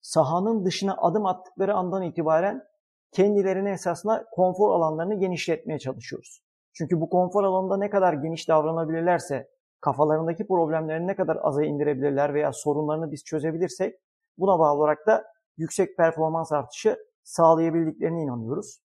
sahanın 0.00 0.64
dışına 0.64 0.96
adım 0.96 1.26
attıkları 1.26 1.74
andan 1.74 2.02
itibaren 2.02 2.64
kendilerine 3.12 3.70
esasında 3.70 4.26
konfor 4.32 4.70
alanlarını 4.70 5.14
genişletmeye 5.14 5.78
çalışıyoruz. 5.78 6.42
Çünkü 6.72 7.00
bu 7.00 7.10
konfor 7.10 7.44
alanında 7.44 7.76
ne 7.76 7.90
kadar 7.90 8.12
geniş 8.12 8.48
davranabilirlerse, 8.48 9.48
kafalarındaki 9.80 10.46
problemlerini 10.46 11.06
ne 11.06 11.16
kadar 11.16 11.38
aza 11.42 11.64
indirebilirler 11.64 12.34
veya 12.34 12.52
sorunlarını 12.52 13.12
biz 13.12 13.24
çözebilirsek 13.24 13.94
buna 14.38 14.58
bağlı 14.58 14.78
olarak 14.78 15.06
da 15.06 15.24
yüksek 15.56 15.96
performans 15.96 16.52
artışı 16.52 16.98
sağlayabildiklerine 17.22 18.22
inanıyoruz. 18.22 18.82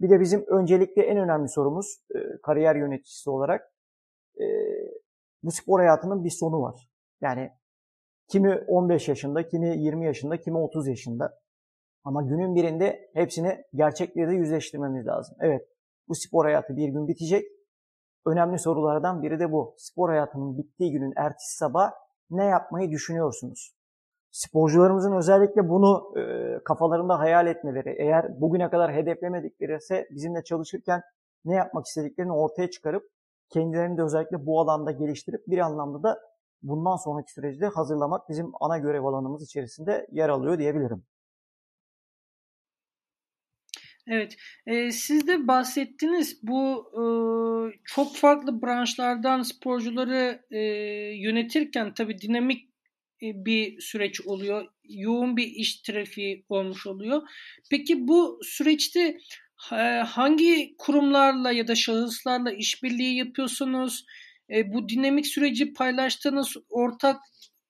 Bir 0.00 0.10
de 0.10 0.20
bizim 0.20 0.44
öncelikle 0.46 1.02
en 1.02 1.18
önemli 1.18 1.48
sorumuz 1.48 1.98
e, 2.14 2.18
kariyer 2.42 2.76
yöneticisi 2.76 3.30
olarak 3.30 3.72
e, 4.40 4.44
bu 5.42 5.52
spor 5.52 5.80
hayatının 5.80 6.24
bir 6.24 6.30
sonu 6.30 6.62
var. 6.62 6.90
Yani 7.20 7.50
kimi 8.28 8.64
15 8.66 9.08
yaşında, 9.08 9.48
kimi 9.48 9.78
20 9.78 10.06
yaşında, 10.06 10.40
kimi 10.40 10.58
30 10.58 10.88
yaşında. 10.88 11.38
Ama 12.06 12.22
günün 12.22 12.54
birinde 12.54 13.10
hepsini 13.14 13.64
gerçekleri 13.74 14.30
de 14.30 14.34
yüzleştirmemiz 14.34 15.06
lazım. 15.06 15.36
Evet, 15.40 15.68
bu 16.08 16.14
spor 16.14 16.44
hayatı 16.44 16.76
bir 16.76 16.88
gün 16.88 17.08
bitecek. 17.08 17.44
Önemli 18.26 18.58
sorulardan 18.58 19.22
biri 19.22 19.40
de 19.40 19.52
bu. 19.52 19.74
Spor 19.78 20.08
hayatının 20.08 20.58
bittiği 20.58 20.92
günün 20.92 21.12
ertesi 21.16 21.56
sabah 21.56 21.90
ne 22.30 22.44
yapmayı 22.44 22.90
düşünüyorsunuz? 22.90 23.72
Sporcularımızın 24.30 25.16
özellikle 25.16 25.68
bunu 25.68 26.18
e, 26.18 26.22
kafalarında 26.64 27.18
hayal 27.18 27.46
etmeleri, 27.46 27.96
eğer 27.98 28.40
bugüne 28.40 28.70
kadar 28.70 28.94
hedeflemedikleri 28.94 29.76
ise 29.76 30.08
bizimle 30.10 30.44
çalışırken 30.44 31.02
ne 31.44 31.54
yapmak 31.54 31.86
istediklerini 31.86 32.32
ortaya 32.32 32.70
çıkarıp 32.70 33.02
kendilerini 33.52 33.98
de 33.98 34.02
özellikle 34.02 34.46
bu 34.46 34.60
alanda 34.60 34.90
geliştirip 34.90 35.40
bir 35.46 35.58
anlamda 35.58 36.02
da 36.02 36.18
bundan 36.62 36.96
sonraki 36.96 37.32
süreçte 37.32 37.66
hazırlamak 37.66 38.28
bizim 38.28 38.52
ana 38.60 38.78
görev 38.78 39.04
alanımız 39.04 39.42
içerisinde 39.42 40.06
yer 40.10 40.28
alıyor 40.28 40.58
diyebilirim. 40.58 41.04
Evet, 44.08 44.36
e, 44.66 44.90
siz 44.92 45.26
de 45.26 45.48
bahsettiniz 45.48 46.38
bu 46.42 46.90
e, 46.92 47.02
çok 47.84 48.16
farklı 48.16 48.62
branşlardan 48.62 49.42
sporcuları 49.42 50.42
e, 50.50 50.58
yönetirken 51.16 51.94
tabii 51.94 52.18
dinamik 52.18 52.68
bir 53.22 53.80
süreç 53.80 54.20
oluyor. 54.20 54.66
Yoğun 54.84 55.36
bir 55.36 55.46
iş 55.46 55.76
trafiği 55.82 56.44
olmuş 56.48 56.86
oluyor. 56.86 57.22
Peki 57.70 58.08
bu 58.08 58.40
süreçte 58.42 59.18
hangi 60.06 60.74
kurumlarla 60.78 61.52
ya 61.52 61.68
da 61.68 61.74
şahıslarla 61.74 62.52
işbirliği 62.52 63.16
yapıyorsunuz? 63.16 64.04
Bu 64.66 64.88
dinamik 64.88 65.26
süreci 65.26 65.72
paylaştığınız 65.72 66.56
ortak 66.68 67.20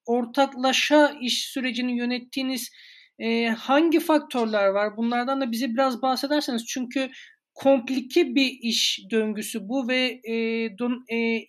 ortaklaşa 0.07 1.15
iş 1.21 1.45
sürecini 1.45 1.99
yönettiğiniz 1.99 2.71
e, 3.19 3.49
hangi 3.49 4.01
faktörler 4.01 4.69
var? 4.69 4.97
Bunlardan 4.97 5.41
da 5.41 5.53
bize 5.53 5.69
biraz 5.69 6.03
bahsederseniz 6.03 6.67
çünkü 6.67 7.11
komplike 7.55 8.35
bir 8.35 8.59
iş 8.63 9.01
döngüsü 9.11 9.69
bu 9.69 9.89
ve 9.89 10.21
e, 10.29 10.35
don, 10.79 11.05
e, 11.13 11.41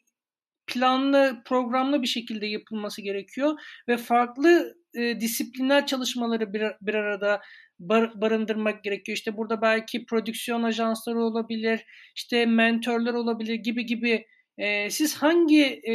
planlı, 0.68 1.42
programlı 1.46 2.02
bir 2.02 2.08
şekilde 2.08 2.48
yapılması 2.48 3.02
gerekiyor 3.02 3.60
ve 3.88 3.98
farklı 3.98 4.76
e, 4.94 5.20
disiplinler 5.20 5.88
çalışmaları 5.88 6.54
bir, 6.54 6.64
bir 6.82 6.94
arada 6.94 7.42
bar, 7.80 8.22
barındırmak 8.22 8.84
gerekiyor. 8.84 9.18
İşte 9.18 9.38
burada 9.38 9.62
belki 9.62 10.06
prodüksiyon 10.06 10.64
ajansları 10.64 11.20
olabilir, 11.20 11.86
işte 12.16 12.46
mentörler 12.46 13.14
olabilir 13.14 13.56
gibi 13.56 13.86
gibi. 13.86 14.26
E, 14.58 14.90
siz 14.90 15.16
hangi 15.16 15.64
e, 15.64 15.94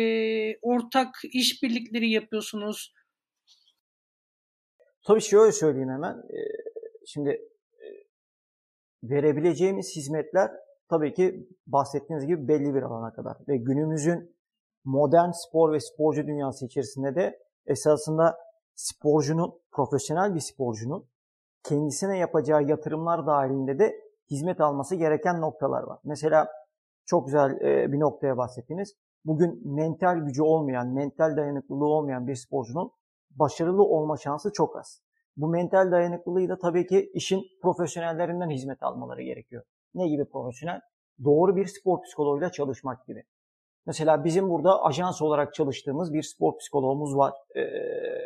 ortak 0.62 1.08
işbirlikleri 1.32 2.10
yapıyorsunuz? 2.10 2.92
Tabii 5.04 5.20
şöyle 5.20 5.52
söyleyeyim 5.52 5.90
hemen. 5.90 6.14
E, 6.14 6.38
şimdi 7.06 7.30
e, 7.30 7.86
verebileceğimiz 9.02 9.96
hizmetler 9.96 10.50
tabii 10.90 11.14
ki 11.14 11.48
bahsettiğiniz 11.66 12.26
gibi 12.26 12.48
belli 12.48 12.74
bir 12.74 12.82
alana 12.82 13.12
kadar. 13.12 13.36
Ve 13.48 13.56
günümüzün 13.56 14.36
modern 14.84 15.30
spor 15.30 15.72
ve 15.72 15.80
sporcu 15.80 16.26
dünyası 16.26 16.66
içerisinde 16.66 17.14
de 17.14 17.38
esasında 17.66 18.38
sporcunun, 18.74 19.60
profesyonel 19.72 20.34
bir 20.34 20.40
sporcunun 20.40 21.08
kendisine 21.62 22.18
yapacağı 22.18 22.62
yatırımlar 22.62 23.26
dahilinde 23.26 23.78
de 23.78 24.00
hizmet 24.30 24.60
alması 24.60 24.94
gereken 24.94 25.40
noktalar 25.40 25.82
var. 25.82 25.98
Mesela 26.04 26.48
çok 27.06 27.26
güzel 27.26 27.60
bir 27.92 28.00
noktaya 28.00 28.36
bahsettiniz. 28.36 28.94
Bugün 29.24 29.74
mental 29.74 30.16
gücü 30.16 30.42
olmayan, 30.42 30.88
mental 30.88 31.36
dayanıklılığı 31.36 31.86
olmayan 31.86 32.26
bir 32.26 32.34
sporcunun 32.34 32.92
başarılı 33.36 33.82
olma 33.82 34.16
şansı 34.16 34.52
çok 34.52 34.76
az. 34.76 35.02
Bu 35.36 35.48
mental 35.48 35.92
dayanıklılığı 35.92 36.48
da 36.48 36.58
tabii 36.58 36.86
ki 36.86 37.10
işin 37.14 37.42
profesyonellerinden 37.62 38.50
hizmet 38.50 38.82
almaları 38.82 39.22
gerekiyor. 39.22 39.62
Ne 39.94 40.08
gibi 40.08 40.24
profesyonel? 40.24 40.80
Doğru 41.24 41.56
bir 41.56 41.66
spor 41.66 42.02
psikoloğuyla 42.02 42.52
çalışmak 42.52 43.06
gibi. 43.06 43.24
Mesela 43.86 44.24
bizim 44.24 44.50
burada 44.50 44.84
ajans 44.84 45.22
olarak 45.22 45.54
çalıştığımız 45.54 46.12
bir 46.12 46.22
spor 46.22 46.58
psikologumuz 46.58 47.16
var. 47.16 47.34
E, 47.56 47.62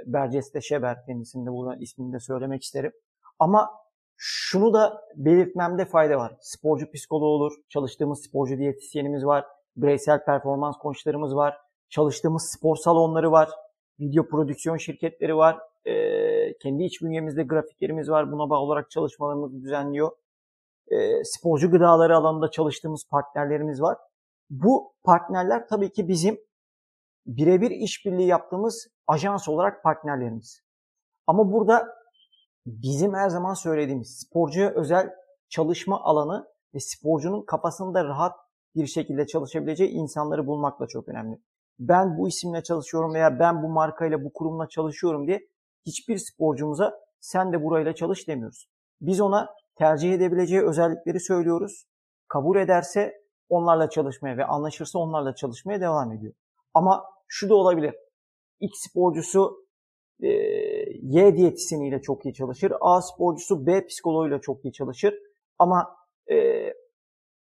Berceste 0.06 0.60
Şeber 0.60 1.04
kendisinde 1.06 1.50
buradan 1.50 1.80
ismini 1.80 2.12
de 2.12 2.20
söylemek 2.20 2.62
isterim. 2.62 2.92
Ama 3.38 3.70
şunu 4.16 4.72
da 4.72 5.02
belirtmemde 5.16 5.84
fayda 5.84 6.16
var. 6.16 6.36
Sporcu 6.40 6.90
psikoloğu 6.90 7.28
olur, 7.28 7.52
çalıştığımız 7.68 8.24
sporcu 8.24 8.58
diyetisyenimiz 8.58 9.26
var, 9.26 9.44
bireysel 9.76 10.24
performans 10.24 10.76
koçlarımız 10.76 11.36
var, 11.36 11.56
çalıştığımız 11.88 12.52
spor 12.58 12.76
salonları 12.76 13.32
var, 13.32 13.48
video 14.00 14.28
prodüksiyon 14.28 14.76
şirketleri 14.76 15.36
var, 15.36 15.58
e, 15.84 16.58
kendi 16.58 16.84
iç 16.84 17.02
bünyemizde 17.02 17.42
grafiklerimiz 17.42 18.10
var, 18.10 18.32
buna 18.32 18.50
bağlı 18.50 18.60
olarak 18.60 18.90
çalışmalarımızı 18.90 19.62
düzenliyor. 19.62 20.10
E, 20.88 21.24
sporcu 21.24 21.70
gıdaları 21.70 22.16
alanında 22.16 22.50
çalıştığımız 22.50 23.04
partnerlerimiz 23.10 23.82
var. 23.82 23.98
Bu 24.50 24.94
partnerler 25.04 25.68
tabii 25.68 25.92
ki 25.92 26.08
bizim 26.08 26.38
birebir 27.26 27.70
işbirliği 27.70 28.26
yaptığımız 28.26 28.88
ajans 29.06 29.48
olarak 29.48 29.82
partnerlerimiz. 29.82 30.62
Ama 31.26 31.52
burada 31.52 31.88
bizim 32.66 33.14
her 33.14 33.28
zaman 33.28 33.54
söylediğimiz 33.54 34.18
sporcuya 34.18 34.70
özel 34.70 35.10
çalışma 35.48 36.00
alanı 36.00 36.46
ve 36.74 36.80
sporcunun 36.80 37.44
kafasında 37.44 38.04
rahat 38.04 38.36
bir 38.74 38.86
şekilde 38.86 39.26
çalışabileceği 39.26 39.90
insanları 39.90 40.46
bulmak 40.46 40.80
da 40.80 40.86
çok 40.86 41.08
önemli. 41.08 41.38
Ben 41.78 42.18
bu 42.18 42.28
isimle 42.28 42.62
çalışıyorum 42.62 43.14
veya 43.14 43.38
ben 43.38 43.62
bu 43.62 43.68
markayla 43.68 44.24
bu 44.24 44.32
kurumla 44.32 44.68
çalışıyorum 44.68 45.26
diye 45.26 45.48
hiçbir 45.86 46.18
sporcumuza 46.18 47.00
sen 47.20 47.52
de 47.52 47.64
burayla 47.64 47.94
çalış 47.94 48.28
demiyoruz. 48.28 48.68
Biz 49.00 49.20
ona 49.20 49.54
tercih 49.78 50.12
edebileceği 50.12 50.62
özellikleri 50.62 51.20
söylüyoruz. 51.20 51.86
Kabul 52.28 52.56
ederse 52.56 53.14
onlarla 53.48 53.90
çalışmaya 53.90 54.36
ve 54.36 54.44
anlaşırsa 54.44 54.98
onlarla 54.98 55.34
çalışmaya 55.34 55.80
devam 55.80 56.12
ediyor. 56.12 56.34
Ama 56.74 57.04
şu 57.28 57.48
da 57.48 57.54
olabilir. 57.54 57.94
X 58.60 58.72
sporcusu 58.90 59.66
e, 60.20 60.28
Y 61.02 61.36
diyetisyeniyle 61.36 62.02
çok 62.02 62.26
iyi 62.26 62.34
çalışır. 62.34 62.72
A 62.80 63.02
sporcusu 63.02 63.66
B 63.66 63.86
psikoloğuyla 63.86 64.40
çok 64.40 64.64
iyi 64.64 64.72
çalışır. 64.72 65.14
Ama 65.58 65.96
e, 66.30 66.36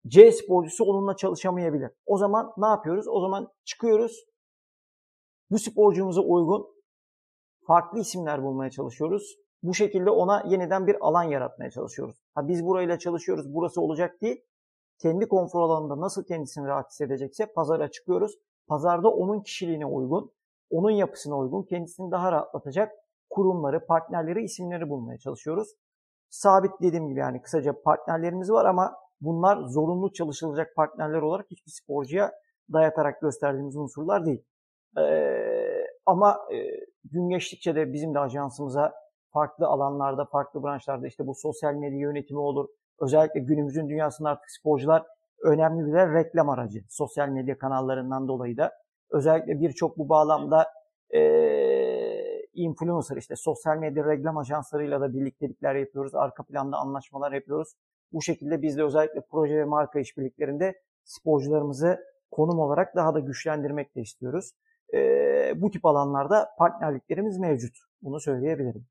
C 0.06 0.32
sporcusu 0.32 0.84
onunla 0.84 1.16
çalışamayabilir. 1.16 1.90
O 2.06 2.18
zaman 2.18 2.52
ne 2.56 2.66
yapıyoruz? 2.66 3.08
O 3.08 3.20
zaman 3.20 3.52
çıkıyoruz. 3.64 4.24
Bu 5.50 5.58
sporcumuza 5.58 6.20
uygun 6.20 6.66
farklı 7.66 7.98
isimler 7.98 8.42
bulmaya 8.42 8.70
çalışıyoruz. 8.70 9.36
Bu 9.62 9.74
şekilde 9.74 10.10
ona 10.10 10.42
yeniden 10.46 10.86
bir 10.86 10.96
alan 11.00 11.22
yaratmaya 11.22 11.70
çalışıyoruz. 11.70 12.16
Ha 12.34 12.48
biz 12.48 12.64
burayla 12.64 12.98
çalışıyoruz, 12.98 13.54
burası 13.54 13.80
olacak 13.80 14.22
değil. 14.22 14.44
Kendi 14.98 15.28
konfor 15.28 15.60
alanında 15.60 16.00
nasıl 16.00 16.24
kendisini 16.24 16.66
rahat 16.66 16.90
hissedecekse 16.90 17.52
pazara 17.52 17.90
çıkıyoruz. 17.90 18.32
Pazarda 18.68 19.10
onun 19.10 19.40
kişiliğine 19.40 19.86
uygun, 19.86 20.32
onun 20.70 20.90
yapısına 20.90 21.38
uygun, 21.38 21.62
kendisini 21.62 22.10
daha 22.10 22.32
rahatlatacak 22.32 22.92
kurumları, 23.30 23.86
partnerleri, 23.86 24.42
isimleri 24.44 24.88
bulmaya 24.88 25.18
çalışıyoruz. 25.18 25.68
Sabit 26.30 26.70
dediğim 26.82 27.08
gibi 27.08 27.20
yani 27.20 27.42
kısaca 27.42 27.82
partnerlerimiz 27.82 28.50
var 28.50 28.64
ama 28.64 28.94
bunlar 29.20 29.56
zorunlu 29.68 30.12
çalışılacak 30.12 30.76
partnerler 30.76 31.22
olarak 31.22 31.46
hiçbir 31.50 31.70
sporcuya 31.70 32.32
dayatarak 32.72 33.20
gösterdiğimiz 33.20 33.76
unsurlar 33.76 34.26
değil. 34.26 34.44
Ee, 34.98 35.86
ama 36.06 36.38
e, 36.52 36.56
gün 37.04 37.28
geçtikçe 37.28 37.74
de 37.74 37.92
bizim 37.92 38.14
de 38.14 38.18
ajansımıza 38.18 38.92
farklı 39.32 39.66
alanlarda, 39.66 40.24
farklı 40.24 40.62
branşlarda 40.62 41.06
işte 41.06 41.26
bu 41.26 41.34
sosyal 41.34 41.74
medya 41.74 41.98
yönetimi 41.98 42.40
olur. 42.40 42.68
Özellikle 43.00 43.40
günümüzün 43.40 43.88
dünyasında 43.88 44.28
artık 44.28 44.50
sporcular 44.50 45.06
önemli 45.44 45.86
bir 45.86 45.92
reklam 45.92 46.48
aracı. 46.48 46.80
Sosyal 46.88 47.28
medya 47.28 47.58
kanallarından 47.58 48.28
dolayı 48.28 48.56
da. 48.56 48.72
Özellikle 49.10 49.60
birçok 49.60 49.98
bu 49.98 50.08
bağlamda 50.08 50.66
e, 51.14 51.20
influencer 52.54 53.16
işte 53.16 53.36
sosyal 53.36 53.76
medya 53.76 54.04
reklam 54.04 54.38
ajanslarıyla 54.38 55.00
da 55.00 55.14
birliktelikler 55.14 55.74
yapıyoruz. 55.74 56.14
Arka 56.14 56.42
planda 56.42 56.76
anlaşmalar 56.76 57.32
yapıyoruz. 57.32 57.74
Bu 58.12 58.22
şekilde 58.22 58.62
biz 58.62 58.78
de 58.78 58.84
özellikle 58.84 59.20
proje 59.30 59.54
ve 59.54 59.64
marka 59.64 60.00
işbirliklerinde 60.00 60.82
sporcularımızı 61.04 61.98
konum 62.30 62.58
olarak 62.58 62.96
daha 62.96 63.14
da 63.14 63.20
güçlendirmek 63.20 63.96
de 63.96 64.00
istiyoruz. 64.00 64.52
E, 64.94 64.98
bu 65.56 65.70
tip 65.70 65.86
alanlarda 65.86 66.48
partnerliklerimiz 66.58 67.38
mevcut. 67.38 67.76
Bunu 68.02 68.20
söyleyebilirim. 68.20 68.86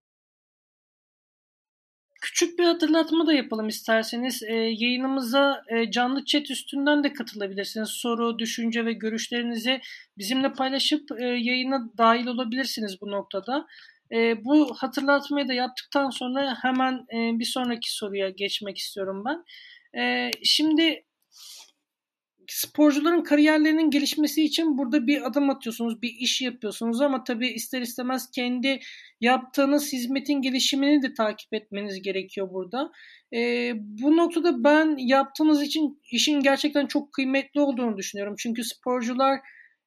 Küçük 2.21 2.59
bir 2.59 2.63
hatırlatma 2.63 3.27
da 3.27 3.33
yapalım 3.33 3.67
isterseniz. 3.67 4.43
E, 4.43 4.53
yayınımıza 4.53 5.61
e, 5.67 5.91
canlı 5.91 6.25
chat 6.25 6.51
üstünden 6.51 7.03
de 7.03 7.13
katılabilirsiniz. 7.13 7.89
Soru, 7.89 8.39
düşünce 8.39 8.85
ve 8.85 8.93
görüşlerinizi 8.93 9.81
bizimle 10.17 10.53
paylaşıp 10.53 11.11
e, 11.19 11.25
yayına 11.25 11.89
dahil 11.97 12.27
olabilirsiniz 12.27 13.01
bu 13.01 13.11
noktada. 13.11 13.65
E, 14.11 14.45
bu 14.45 14.75
hatırlatmayı 14.75 15.47
da 15.47 15.53
yaptıktan 15.53 16.09
sonra 16.09 16.57
hemen 16.61 16.93
e, 16.93 17.39
bir 17.39 17.45
sonraki 17.45 17.95
soruya 17.95 18.29
geçmek 18.29 18.77
istiyorum 18.77 19.23
ben. 19.25 19.43
E, 20.01 20.31
şimdi 20.43 21.03
sporcuların 22.47 23.23
kariyerlerinin 23.23 23.89
gelişmesi 23.89 24.43
için 24.43 24.77
burada 24.77 25.07
bir 25.07 25.27
adım 25.27 25.49
atıyorsunuz, 25.49 26.01
bir 26.01 26.15
iş 26.19 26.41
yapıyorsunuz 26.41 27.01
ama 27.01 27.23
tabii 27.23 27.47
ister 27.47 27.81
istemez 27.81 28.31
kendi 28.31 28.79
yaptığınız 29.21 29.93
hizmetin 29.93 30.41
gelişimini 30.41 31.01
de 31.01 31.13
takip 31.13 31.53
etmeniz 31.53 32.01
gerekiyor 32.01 32.49
burada. 32.53 32.91
E, 33.33 33.71
bu 33.75 34.17
noktada 34.17 34.63
ben 34.63 34.97
yaptığınız 34.97 35.61
için 35.61 36.01
işin 36.11 36.39
gerçekten 36.39 36.85
çok 36.85 37.13
kıymetli 37.13 37.61
olduğunu 37.61 37.97
düşünüyorum. 37.97 38.35
Çünkü 38.37 38.63
sporcular 38.63 39.39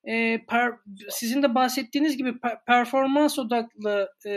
e, 0.05 0.45
per, 0.49 0.73
sizin 1.11 1.43
de 1.43 1.55
bahsettiğiniz 1.55 2.17
gibi 2.17 2.41
per, 2.41 2.65
performans 2.67 3.39
odaklı 3.39 4.09
e, 4.27 4.33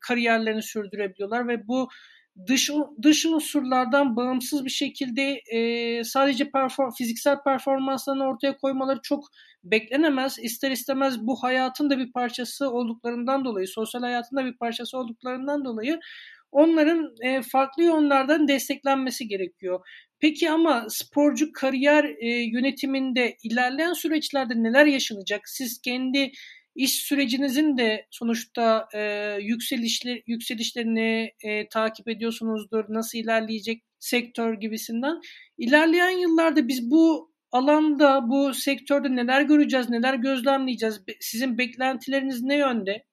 kariyerlerini 0.00 0.62
sürdürebiliyorlar 0.62 1.48
ve 1.48 1.68
bu 1.68 1.88
dış 2.46 2.70
dış 3.02 3.26
unsurlardan 3.26 4.16
bağımsız 4.16 4.64
bir 4.64 4.70
şekilde 4.70 5.40
e, 5.52 6.04
sadece 6.04 6.50
perform, 6.50 6.90
fiziksel 6.90 7.42
performanslarını 7.42 8.24
ortaya 8.24 8.56
koymaları 8.56 9.00
çok 9.02 9.24
beklenemez. 9.64 10.38
İster 10.42 10.70
istemez 10.70 11.20
bu 11.20 11.42
hayatın 11.42 11.90
da 11.90 11.98
bir 11.98 12.12
parçası 12.12 12.70
olduklarından 12.70 13.44
dolayı, 13.44 13.68
sosyal 13.68 14.02
hayatın 14.02 14.36
da 14.36 14.44
bir 14.44 14.56
parçası 14.56 14.98
olduklarından 14.98 15.64
dolayı 15.64 16.00
onların 16.52 17.14
e, 17.22 17.42
farklı 17.42 17.82
yönlerden 17.82 18.48
desteklenmesi 18.48 19.28
gerekiyor. 19.28 19.80
Peki 20.20 20.50
ama 20.50 20.86
sporcu 20.88 21.52
kariyer 21.52 22.04
e, 22.04 22.28
yönetiminde 22.28 23.36
ilerleyen 23.42 23.92
süreçlerde 23.92 24.54
neler 24.54 24.86
yaşanacak? 24.86 25.48
Siz 25.48 25.80
kendi 25.80 26.32
iş 26.74 26.92
sürecinizin 26.92 27.76
de 27.76 28.06
sonuçta 28.10 28.88
e, 28.94 29.34
yükselişler, 29.40 30.22
yükselişlerini 30.26 31.32
e, 31.44 31.68
takip 31.68 32.08
ediyorsunuzdur. 32.08 32.84
Nasıl 32.88 33.18
ilerleyecek 33.18 33.82
sektör 33.98 34.54
gibisinden. 34.54 35.20
İlerleyen 35.58 36.18
yıllarda 36.18 36.68
biz 36.68 36.90
bu 36.90 37.32
alanda, 37.52 38.28
bu 38.28 38.54
sektörde 38.54 39.16
neler 39.16 39.42
göreceğiz, 39.42 39.90
neler 39.90 40.14
gözlemleyeceğiz? 40.14 41.02
Sizin 41.20 41.58
beklentileriniz 41.58 42.42
ne 42.42 42.56
yönde? 42.56 43.04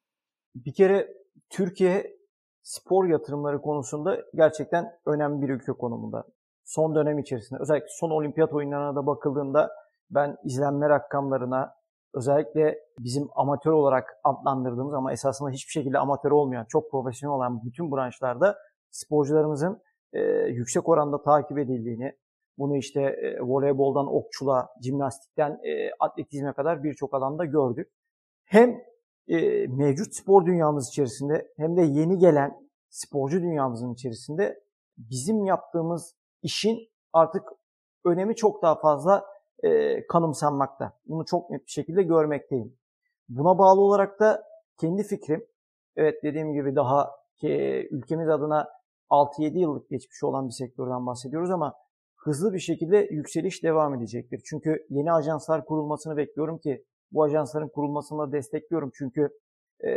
Bir 0.55 0.73
kere 0.73 1.07
Türkiye 1.49 2.15
spor 2.63 3.09
yatırımları 3.09 3.61
konusunda 3.61 4.21
gerçekten 4.35 4.85
önemli 5.05 5.41
bir 5.41 5.53
ülke 5.53 5.71
konumunda. 5.71 6.23
Son 6.65 6.95
dönem 6.95 7.19
içerisinde 7.19 7.60
özellikle 7.62 7.88
son 7.89 8.10
olimpiyat 8.10 8.54
oyunlarına 8.54 8.95
da 8.95 9.08
bakıldığında 9.08 9.71
ben 10.10 10.38
izlenme 10.43 10.89
rakamlarına 10.89 11.75
özellikle 12.13 12.80
bizim 12.99 13.28
amatör 13.36 13.71
olarak 13.71 14.17
adlandırdığımız 14.23 14.93
ama 14.93 15.12
esasında 15.12 15.49
hiçbir 15.49 15.71
şekilde 15.71 15.99
amatör 15.99 16.32
olmayan, 16.32 16.65
çok 16.65 16.91
profesyonel 16.91 17.36
olan 17.36 17.63
bütün 17.65 17.91
branşlarda 17.91 18.58
sporcularımızın 18.91 19.82
e, 20.13 20.21
yüksek 20.47 20.89
oranda 20.89 21.21
takip 21.21 21.58
edildiğini, 21.58 22.15
bunu 22.58 22.78
işte 22.78 23.01
e, 23.01 23.41
voleyboldan 23.41 24.15
okçula, 24.15 24.69
jimnastikten 24.84 25.51
e, 25.51 25.91
atletizme 25.99 26.54
kadar 26.54 26.84
birçok 26.84 27.13
alanda 27.13 27.45
gördük. 27.45 27.91
Hem 28.45 28.82
e, 29.28 29.67
mevcut 29.67 30.15
spor 30.15 30.45
dünyamız 30.45 30.89
içerisinde 30.89 31.47
hem 31.58 31.78
de 31.78 31.82
yeni 31.82 32.17
gelen 32.17 32.69
sporcu 32.89 33.41
dünyamızın 33.41 33.93
içerisinde 33.93 34.60
bizim 34.97 35.45
yaptığımız 35.45 36.15
işin 36.45 36.89
artık 37.13 37.43
önemi 38.05 38.36
çok 38.36 38.62
daha 38.62 38.79
fazla 38.79 39.25
e, 39.63 40.08
kanımsanmakta. 40.08 40.93
Bunu 41.05 41.25
çok 41.25 41.49
net 41.49 41.65
bir 41.65 41.71
şekilde 41.71 42.03
görmekteyim. 42.03 42.77
Buna 43.29 43.58
bağlı 43.58 43.81
olarak 43.81 44.19
da 44.19 44.43
kendi 44.77 45.03
fikrim, 45.03 45.45
evet 45.95 46.23
dediğim 46.23 46.53
gibi 46.53 46.75
daha 46.75 47.12
ki 47.38 47.88
ülkemiz 47.91 48.29
adına 48.29 48.69
6-7 49.10 49.58
yıllık 49.58 49.89
geçmişi 49.89 50.25
olan 50.25 50.47
bir 50.47 50.53
sektörden 50.53 51.05
bahsediyoruz 51.05 51.51
ama 51.51 51.73
hızlı 52.15 52.53
bir 52.53 52.60
şekilde 52.60 52.97
yükseliş 53.12 53.63
devam 53.63 53.95
edecektir. 53.95 54.41
Çünkü 54.45 54.86
yeni 54.89 55.13
ajanslar 55.13 55.65
kurulmasını 55.65 56.17
bekliyorum 56.17 56.58
ki 56.58 56.86
bu 57.12 57.23
ajansların 57.23 57.69
kurulmasını 57.69 58.31
destekliyorum. 58.31 58.91
Çünkü 58.97 59.29
e, 59.86 59.89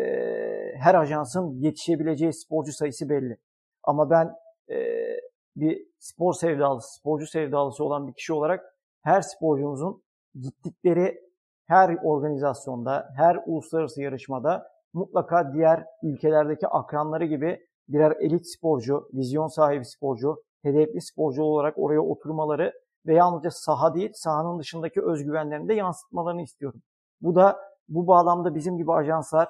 her 0.76 0.94
ajansın 0.94 1.60
yetişebileceği 1.60 2.32
sporcu 2.32 2.72
sayısı 2.72 3.08
belli. 3.08 3.36
Ama 3.82 4.10
ben 4.10 4.34
e, 4.70 4.76
bir 5.60 5.86
spor 5.98 6.34
sevdalısı, 6.34 6.94
sporcu 6.94 7.26
sevdalısı 7.26 7.84
olan 7.84 8.08
bir 8.08 8.12
kişi 8.12 8.32
olarak 8.32 8.74
her 9.02 9.20
sporcumuzun 9.20 10.02
gittikleri 10.40 11.20
her 11.66 11.96
organizasyonda, 12.02 13.08
her 13.16 13.38
uluslararası 13.46 14.02
yarışmada 14.02 14.68
mutlaka 14.92 15.52
diğer 15.54 15.84
ülkelerdeki 16.02 16.68
akranları 16.68 17.24
gibi 17.24 17.66
birer 17.88 18.16
elit 18.20 18.46
sporcu, 18.46 19.08
vizyon 19.14 19.46
sahibi 19.46 19.84
sporcu, 19.84 20.42
hedefli 20.62 21.00
sporcu 21.00 21.42
olarak 21.42 21.78
oraya 21.78 22.00
oturmaları 22.00 22.72
ve 23.06 23.14
yalnızca 23.14 23.50
saha 23.50 23.94
değil, 23.94 24.10
sahanın 24.14 24.58
dışındaki 24.58 25.02
özgüvenlerini 25.02 25.68
de 25.68 25.74
yansıtmalarını 25.74 26.42
istiyorum. 26.42 26.82
Bu 27.20 27.34
da 27.34 27.58
bu 27.88 28.06
bağlamda 28.06 28.54
bizim 28.54 28.76
gibi 28.76 28.92
ajanslar 28.92 29.48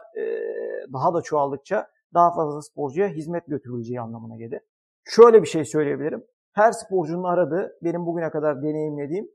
daha 0.93 1.15
da 1.15 1.23
çoğaldıkça 1.23 1.87
daha 2.15 2.35
fazla 2.35 2.63
sporcuya 2.63 3.09
hizmet 3.09 3.47
götürüleceği 3.47 4.01
anlamına 4.01 4.37
gelir. 4.37 4.61
Şöyle 5.09 5.43
bir 5.43 5.49
şey 5.49 5.65
söyleyebilirim. 5.65 6.25
Her 6.53 6.73
sporcunun 6.73 7.25
aradığı, 7.25 7.79
benim 7.83 8.07
bugüne 8.07 8.31
kadar 8.31 8.63
deneyimlediğim 8.63 9.29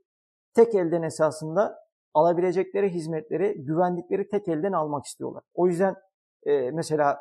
tek 0.54 0.74
elden 0.74 1.02
esasında 1.02 1.78
alabilecekleri 2.14 2.90
hizmetleri, 2.90 3.64
güvendikleri 3.64 4.28
tek 4.28 4.48
elden 4.48 4.72
almak 4.72 5.04
istiyorlar. 5.04 5.42
O 5.54 5.66
yüzden 5.66 5.94
e, 6.46 6.70
mesela 6.70 7.18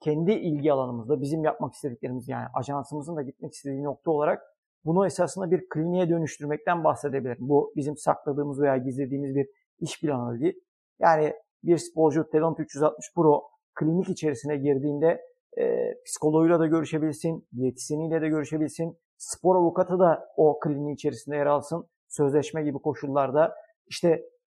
kendi 0.00 0.32
ilgi 0.32 0.72
alanımızda 0.72 1.20
bizim 1.20 1.44
yapmak 1.44 1.74
istediklerimiz 1.74 2.28
yani 2.28 2.46
ajansımızın 2.54 3.16
da 3.16 3.22
gitmek 3.22 3.52
istediği 3.52 3.84
nokta 3.84 4.10
olarak 4.10 4.42
bunu 4.84 5.06
esasında 5.06 5.50
bir 5.50 5.68
kliniğe 5.68 6.08
dönüştürmekten 6.08 6.84
bahsedebilirim. 6.84 7.48
Bu 7.48 7.72
bizim 7.76 7.96
sakladığımız 7.96 8.60
veya 8.60 8.76
gizlediğimiz 8.76 9.34
bir 9.34 9.48
iş 9.78 10.00
planı 10.00 10.40
değil. 10.40 10.60
Yani 10.98 11.34
bir 11.62 11.78
sporcu 11.78 12.30
Telon 12.30 12.56
360 12.58 13.14
Pro 13.14 13.42
klinik 13.74 14.08
içerisine 14.08 14.56
girdiğinde 14.56 15.20
e, 15.60 15.94
psikoloğuyla 16.06 16.60
da 16.60 16.66
görüşebilsin, 16.66 17.48
diyetisyeniyle 17.56 18.20
de 18.20 18.28
görüşebilsin, 18.28 18.98
spor 19.16 19.56
avukatı 19.56 19.98
da 19.98 20.28
o 20.36 20.58
kliniğin 20.60 20.94
içerisinde 20.94 21.36
yer 21.36 21.46
alsın, 21.46 21.88
sözleşme 22.08 22.62
gibi 22.62 22.78
koşullarda 22.78 23.54
işte 23.86 24.08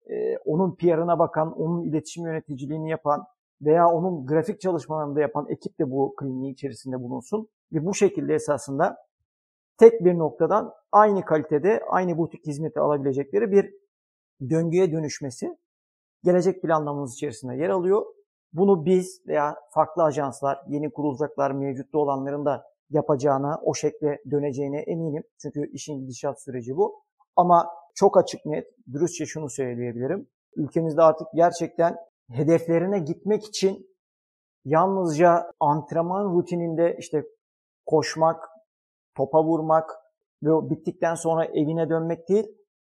e, 0.09 0.37
onun 0.37 0.75
PR'ına 0.75 1.19
bakan, 1.19 1.59
onun 1.59 1.83
iletişim 1.83 2.25
yöneticiliğini 2.25 2.89
yapan 2.89 3.23
veya 3.61 3.87
onun 3.87 4.25
grafik 4.25 4.61
çalışmalarını 4.61 5.15
da 5.15 5.21
yapan 5.21 5.45
ekip 5.49 5.79
de 5.79 5.91
bu 5.91 6.15
kliniğin 6.15 6.53
içerisinde 6.53 6.95
bulunsun. 6.99 7.47
Ve 7.73 7.85
bu 7.85 7.93
şekilde 7.93 8.33
esasında 8.33 8.97
tek 9.77 10.05
bir 10.05 10.17
noktadan 10.17 10.73
aynı 10.91 11.25
kalitede, 11.25 11.81
aynı 11.89 12.17
butik 12.17 12.47
hizmeti 12.47 12.79
alabilecekleri 12.79 13.51
bir 13.51 13.73
döngüye 14.49 14.91
dönüşmesi 14.91 15.57
gelecek 16.23 16.61
planlamamız 16.61 17.13
içerisinde 17.13 17.55
yer 17.55 17.69
alıyor. 17.69 18.05
Bunu 18.55 18.85
biz 18.85 19.21
veya 19.27 19.55
farklı 19.69 20.03
ajanslar, 20.03 20.59
yeni 20.67 20.91
kurulacaklar, 20.91 21.51
mevcutta 21.51 21.97
olanların 21.97 22.45
da 22.45 22.63
yapacağına, 22.89 23.61
o 23.63 23.73
şekle 23.73 24.21
döneceğine 24.31 24.79
eminim. 24.79 25.23
Çünkü 25.41 25.71
işin 25.71 25.99
gidişat 25.99 26.43
süreci 26.43 26.77
bu. 26.77 27.01
Ama 27.35 27.67
çok 27.95 28.17
açık 28.17 28.45
net, 28.45 28.67
dürüstçe 28.93 29.25
şunu 29.25 29.49
söyleyebilirim. 29.49 30.27
Ülkemizde 30.55 31.01
artık 31.01 31.27
gerçekten 31.33 31.97
hedeflerine 32.31 32.99
gitmek 32.99 33.45
için 33.45 33.87
yalnızca 34.65 35.51
antrenman 35.59 36.33
rutininde 36.33 36.95
işte 36.99 37.23
koşmak, 37.85 38.49
topa 39.15 39.43
vurmak 39.43 39.91
ve 40.43 40.69
bittikten 40.69 41.15
sonra 41.15 41.45
evine 41.45 41.89
dönmek 41.89 42.29
değil, 42.29 42.47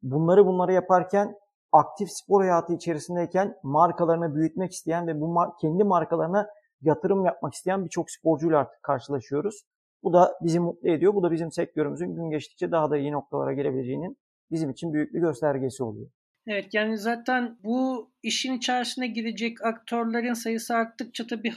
bunları 0.01 0.45
bunları 0.45 0.73
yaparken 0.73 1.35
aktif 1.71 2.09
spor 2.11 2.41
hayatı 2.41 2.73
içerisindeyken 2.73 3.55
markalarını 3.63 4.35
büyütmek 4.35 4.71
isteyen 4.71 5.07
ve 5.07 5.21
bu 5.21 5.25
mar- 5.25 5.53
kendi 5.61 5.83
markalarına 5.83 6.47
yatırım 6.81 7.25
yapmak 7.25 7.53
isteyen 7.53 7.85
birçok 7.85 8.11
sporcuyla 8.11 8.59
artık 8.59 8.83
karşılaşıyoruz. 8.83 9.63
Bu 10.03 10.13
da 10.13 10.31
bizi 10.41 10.59
mutlu 10.59 10.89
ediyor. 10.89 11.13
Bu 11.13 11.23
da 11.23 11.31
bizim 11.31 11.51
sektörümüzün 11.51 12.15
gün 12.15 12.29
geçtikçe 12.29 12.71
daha 12.71 12.91
da 12.91 12.97
iyi 12.97 13.11
noktalara 13.11 13.53
gelebileceğinin 13.53 14.17
bizim 14.51 14.69
için 14.69 14.93
büyük 14.93 15.13
bir 15.13 15.19
göstergesi 15.19 15.83
oluyor. 15.83 16.09
Evet 16.47 16.73
yani 16.73 16.97
zaten 16.97 17.57
bu 17.63 18.11
işin 18.23 18.53
içerisine 18.53 19.07
girecek 19.07 19.65
aktörlerin 19.65 20.33
sayısı 20.33 20.75
arttıkça 20.75 21.27
tabii 21.27 21.53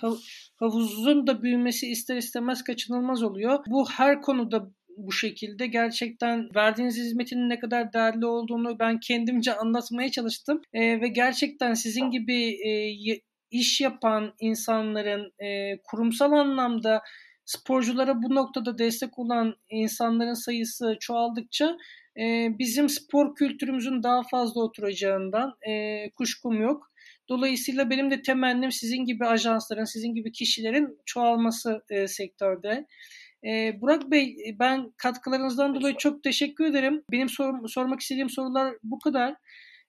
havuzun 0.57 1.27
da 1.27 1.43
büyümesi 1.43 1.87
ister 1.91 2.17
istemez 2.17 2.65
kaçınılmaz 2.65 3.23
oluyor. 3.23 3.59
Bu 3.71 3.91
her 3.91 4.23
konuda 4.23 4.71
bu 4.97 5.13
şekilde 5.13 5.67
gerçekten 5.67 6.49
verdiğiniz 6.55 6.97
hizmetin 6.97 7.49
ne 7.49 7.59
kadar 7.59 7.93
değerli 7.93 8.27
olduğunu 8.27 8.79
ben 8.79 9.01
kendimce 9.01 9.55
anlatmaya 9.57 10.11
çalıştım. 10.11 10.63
E, 10.73 11.01
ve 11.01 11.09
gerçekten 11.09 11.75
sizin 11.75 12.11
gibi 12.11 12.57
e, 12.69 12.73
iş 13.51 13.81
yapan 13.81 14.35
insanların 14.41 15.33
e, 15.45 15.79
kurumsal 15.85 16.33
anlamda 16.33 17.03
sporculara 17.45 18.23
bu 18.23 18.35
noktada 18.35 18.79
destek 18.79 19.19
olan 19.19 19.55
insanların 19.71 20.35
sayısı 20.35 20.97
çoğaldıkça 21.01 21.77
e, 22.17 22.49
bizim 22.59 22.89
spor 22.89 23.35
kültürümüzün 23.35 24.03
daha 24.03 24.23
fazla 24.23 24.63
oturacağından 24.63 25.55
e, 25.69 26.11
kuşkum 26.11 26.63
yok. 26.63 26.93
Dolayısıyla 27.29 27.91
benim 27.91 28.11
de 28.11 28.23
temennim 28.23 28.73
sizin 28.73 29.05
gibi 29.05 29.27
ajansların, 29.27 29.85
sizin 29.85 30.15
gibi 30.15 30.33
kişilerin 30.33 30.99
çoğalması 31.07 31.83
e, 31.91 32.09
sektörde. 32.09 32.87
E, 33.45 33.81
Burak 33.81 34.11
Bey 34.11 34.37
ben 34.61 34.93
katkılarınızdan 34.97 35.75
dolayı 35.75 35.97
çok 35.97 36.23
teşekkür 36.23 36.65
ederim. 36.65 37.03
Benim 37.11 37.29
sor, 37.29 37.69
sormak 37.69 38.01
istediğim 38.01 38.31
sorular 38.31 38.75
bu 38.83 38.99
kadar. 38.99 39.35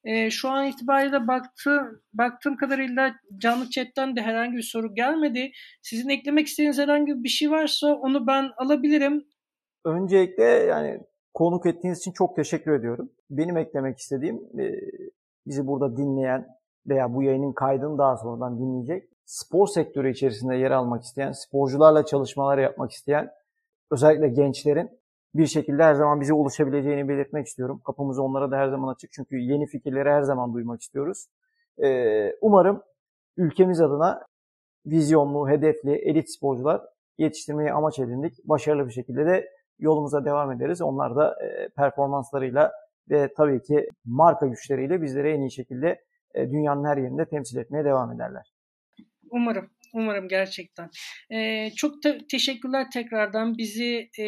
E, 0.04 0.30
şu 0.30 0.50
an 0.50 0.68
itibariyle 0.68 1.28
baktı, 1.28 2.02
baktığım 2.14 2.58
kadarıyla 2.58 3.14
canlı 3.38 3.70
chatten 3.70 4.16
de 4.16 4.22
herhangi 4.22 4.58
bir 4.58 4.62
soru 4.62 4.96
gelmedi. 4.96 5.52
Sizin 5.82 6.10
eklemek 6.10 6.48
istediğiniz 6.48 6.80
herhangi 6.80 7.24
bir 7.24 7.30
şey 7.30 7.52
varsa 7.52 7.88
onu 7.88 8.28
ben 8.28 8.50
alabilirim. 8.58 9.26
Öncelikle 9.86 10.44
yani 10.44 11.00
konuk 11.34 11.66
ettiğiniz 11.66 12.00
için 12.00 12.12
çok 12.12 12.36
teşekkür 12.36 12.72
ediyorum. 12.72 13.12
Benim 13.30 13.58
eklemek 13.58 13.98
istediğim 13.98 14.36
e, 14.36 14.66
bizi 15.48 15.68
burada 15.68 15.98
dinleyen 15.98 16.48
veya 16.88 17.14
bu 17.14 17.24
yayının 17.24 17.54
kaydını 17.54 17.98
daha 17.98 18.18
sonradan 18.18 18.60
dinleyecek 18.60 19.10
spor 19.26 19.68
sektörü 19.68 20.12
içerisinde 20.12 20.56
yer 20.56 20.72
almak 20.72 21.04
isteyen, 21.04 21.32
sporcularla 21.32 22.06
çalışmalar 22.06 22.58
yapmak 22.58 22.92
isteyen 22.92 23.32
özellikle 23.94 24.28
gençlerin 24.28 24.90
bir 25.36 25.46
şekilde 25.46 25.84
her 25.84 25.94
zaman 25.94 26.22
bize 26.22 26.34
ulaşabileceğini 26.34 27.10
belirtmek 27.10 27.48
istiyorum. 27.48 27.82
Kapımız 27.86 28.20
onlara 28.20 28.52
da 28.52 28.58
her 28.58 28.68
zaman 28.68 28.94
açık 28.94 29.12
çünkü 29.12 29.38
yeni 29.38 29.66
fikirleri 29.66 30.10
her 30.10 30.22
zaman 30.22 30.54
duymak 30.54 30.82
istiyoruz. 30.82 31.28
Ee, 31.84 32.36
umarım 32.42 32.84
ülkemiz 33.38 33.82
adına 33.82 34.22
vizyonlu, 34.86 35.50
hedefli, 35.50 35.92
elit 35.92 36.30
sporcular 36.30 36.82
yetiştirmeyi 37.18 37.74
amaç 37.74 38.00
edindik. 38.00 38.34
Başarılı 38.44 38.88
bir 38.88 38.94
şekilde 38.94 39.26
de 39.26 39.50
yolumuza 39.80 40.26
devam 40.26 40.52
ederiz. 40.52 40.82
Onlar 40.82 41.16
da 41.16 41.36
e, 41.46 41.70
performanslarıyla 41.70 42.72
ve 43.10 43.34
tabii 43.34 43.62
ki 43.62 43.90
marka 44.06 44.48
güçleriyle 44.48 45.02
bizleri 45.02 45.30
en 45.30 45.42
iyi 45.42 45.52
şekilde 45.52 46.02
e, 46.34 46.52
dünyanın 46.52 46.86
her 46.86 46.98
yerinde 46.98 47.26
temsil 47.26 47.58
etmeye 47.58 47.86
devam 47.86 48.12
ederler. 48.12 48.54
Umarım. 49.32 49.70
Umarım 49.94 50.28
gerçekten. 50.28 50.90
Ee, 51.32 51.72
çok 51.76 52.02
te- 52.02 52.28
teşekkürler 52.32 52.92
tekrardan. 52.92 53.58
Bizi 53.58 54.10
e, 54.20 54.26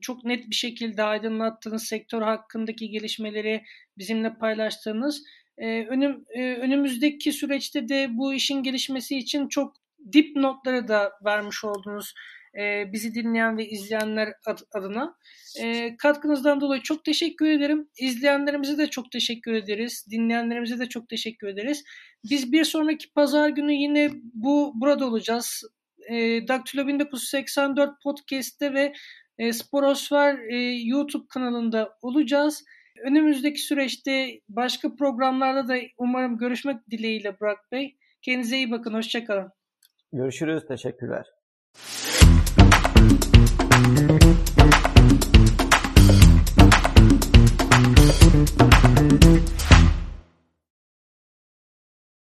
çok 0.00 0.24
net 0.24 0.50
bir 0.50 0.54
şekilde 0.54 1.02
aydınlattığınız 1.02 1.84
sektör 1.84 2.22
hakkındaki 2.22 2.90
gelişmeleri 2.90 3.62
bizimle 3.98 4.34
paylaştığınız. 4.34 5.22
Ee, 5.58 5.86
önüm, 5.86 6.24
e, 6.34 6.54
önümüzdeki 6.54 7.32
süreçte 7.32 7.88
de 7.88 8.08
bu 8.10 8.34
işin 8.34 8.62
gelişmesi 8.62 9.18
için 9.18 9.48
çok 9.48 9.76
dip 10.12 10.36
notları 10.36 10.88
da 10.88 11.12
vermiş 11.24 11.64
oldunuz 11.64 12.14
e, 12.58 12.92
bizi 12.92 13.14
dinleyen 13.14 13.58
ve 13.58 13.68
izleyenler 13.68 14.32
adına. 14.74 15.16
E, 15.62 15.96
katkınızdan 15.96 16.60
dolayı 16.60 16.82
çok 16.82 17.04
teşekkür 17.04 17.46
ederim. 17.46 17.88
İzleyenlerimize 17.98 18.78
de 18.78 18.86
çok 18.86 19.10
teşekkür 19.10 19.52
ederiz. 19.52 20.06
Dinleyenlerimize 20.10 20.78
de 20.78 20.86
çok 20.88 21.08
teşekkür 21.08 21.48
ederiz. 21.48 21.84
Biz 22.30 22.52
bir 22.52 22.64
sonraki 22.64 23.12
pazar 23.12 23.48
günü 23.48 23.72
yine 23.72 24.10
bu 24.34 24.72
burada 24.74 25.06
olacağız. 25.06 25.62
E, 26.10 26.48
Daktilo 26.48 26.86
1984 26.86 28.02
podcast'te 28.02 28.74
ve 28.74 28.92
e, 29.38 29.52
Sporosfer 29.52 30.38
e, 30.38 30.56
YouTube 30.84 31.26
kanalında 31.28 31.98
olacağız. 32.02 32.64
Önümüzdeki 33.04 33.60
süreçte 33.60 34.40
başka 34.48 34.94
programlarda 34.94 35.68
da 35.68 35.76
umarım 35.98 36.38
görüşmek 36.38 36.90
dileğiyle 36.90 37.40
Burak 37.40 37.72
Bey. 37.72 37.96
Kendinize 38.22 38.56
iyi 38.56 38.70
bakın. 38.70 38.94
Hoşçakalın. 38.94 39.52
Görüşürüz. 40.12 40.66
Teşekkürler. 40.68 41.41